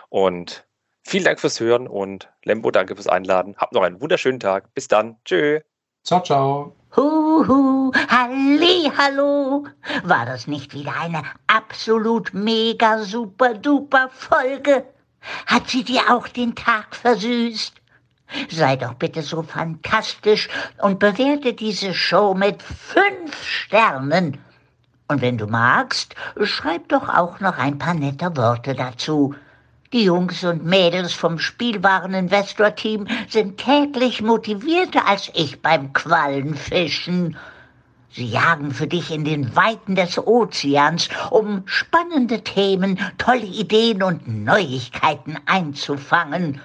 [0.08, 0.66] Und
[1.04, 3.56] vielen Dank fürs Hören und Lembo, danke fürs Einladen.
[3.58, 4.72] Habt noch einen wunderschönen Tag.
[4.72, 5.16] Bis dann.
[5.24, 5.60] Tschö.
[6.04, 6.77] Ciao, ciao.
[6.96, 9.66] Huhu, halli, hallo.
[10.04, 14.86] War das nicht wieder eine absolut mega super duper Folge?
[15.46, 17.74] Hat sie dir auch den Tag versüßt?
[18.50, 24.38] Sei doch bitte so fantastisch und bewerte diese Show mit fünf Sternen.
[25.08, 29.34] Und wenn du magst, schreib doch auch noch ein paar nette Worte dazu.
[29.94, 37.38] Die Jungs und Mädels vom Spielwareninvestor-Team sind täglich motivierter als ich beim Quallenfischen.
[38.10, 44.28] Sie jagen für dich in den Weiten des Ozeans, um spannende Themen, tolle Ideen und
[44.28, 46.60] Neuigkeiten einzufangen.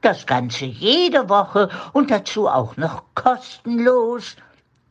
[0.00, 4.34] Das Ganze jede Woche und dazu auch noch kostenlos.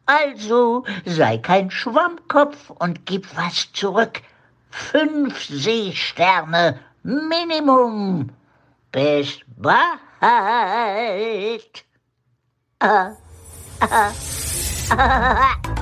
[0.05, 4.21] Also sei kein Schwammkopf und gib was zurück.
[4.69, 8.31] Fünf Seesterne Minimum.
[8.91, 9.99] Bis bald.
[10.21, 10.79] Ah,
[12.79, 13.13] ah,
[14.91, 15.72] ah.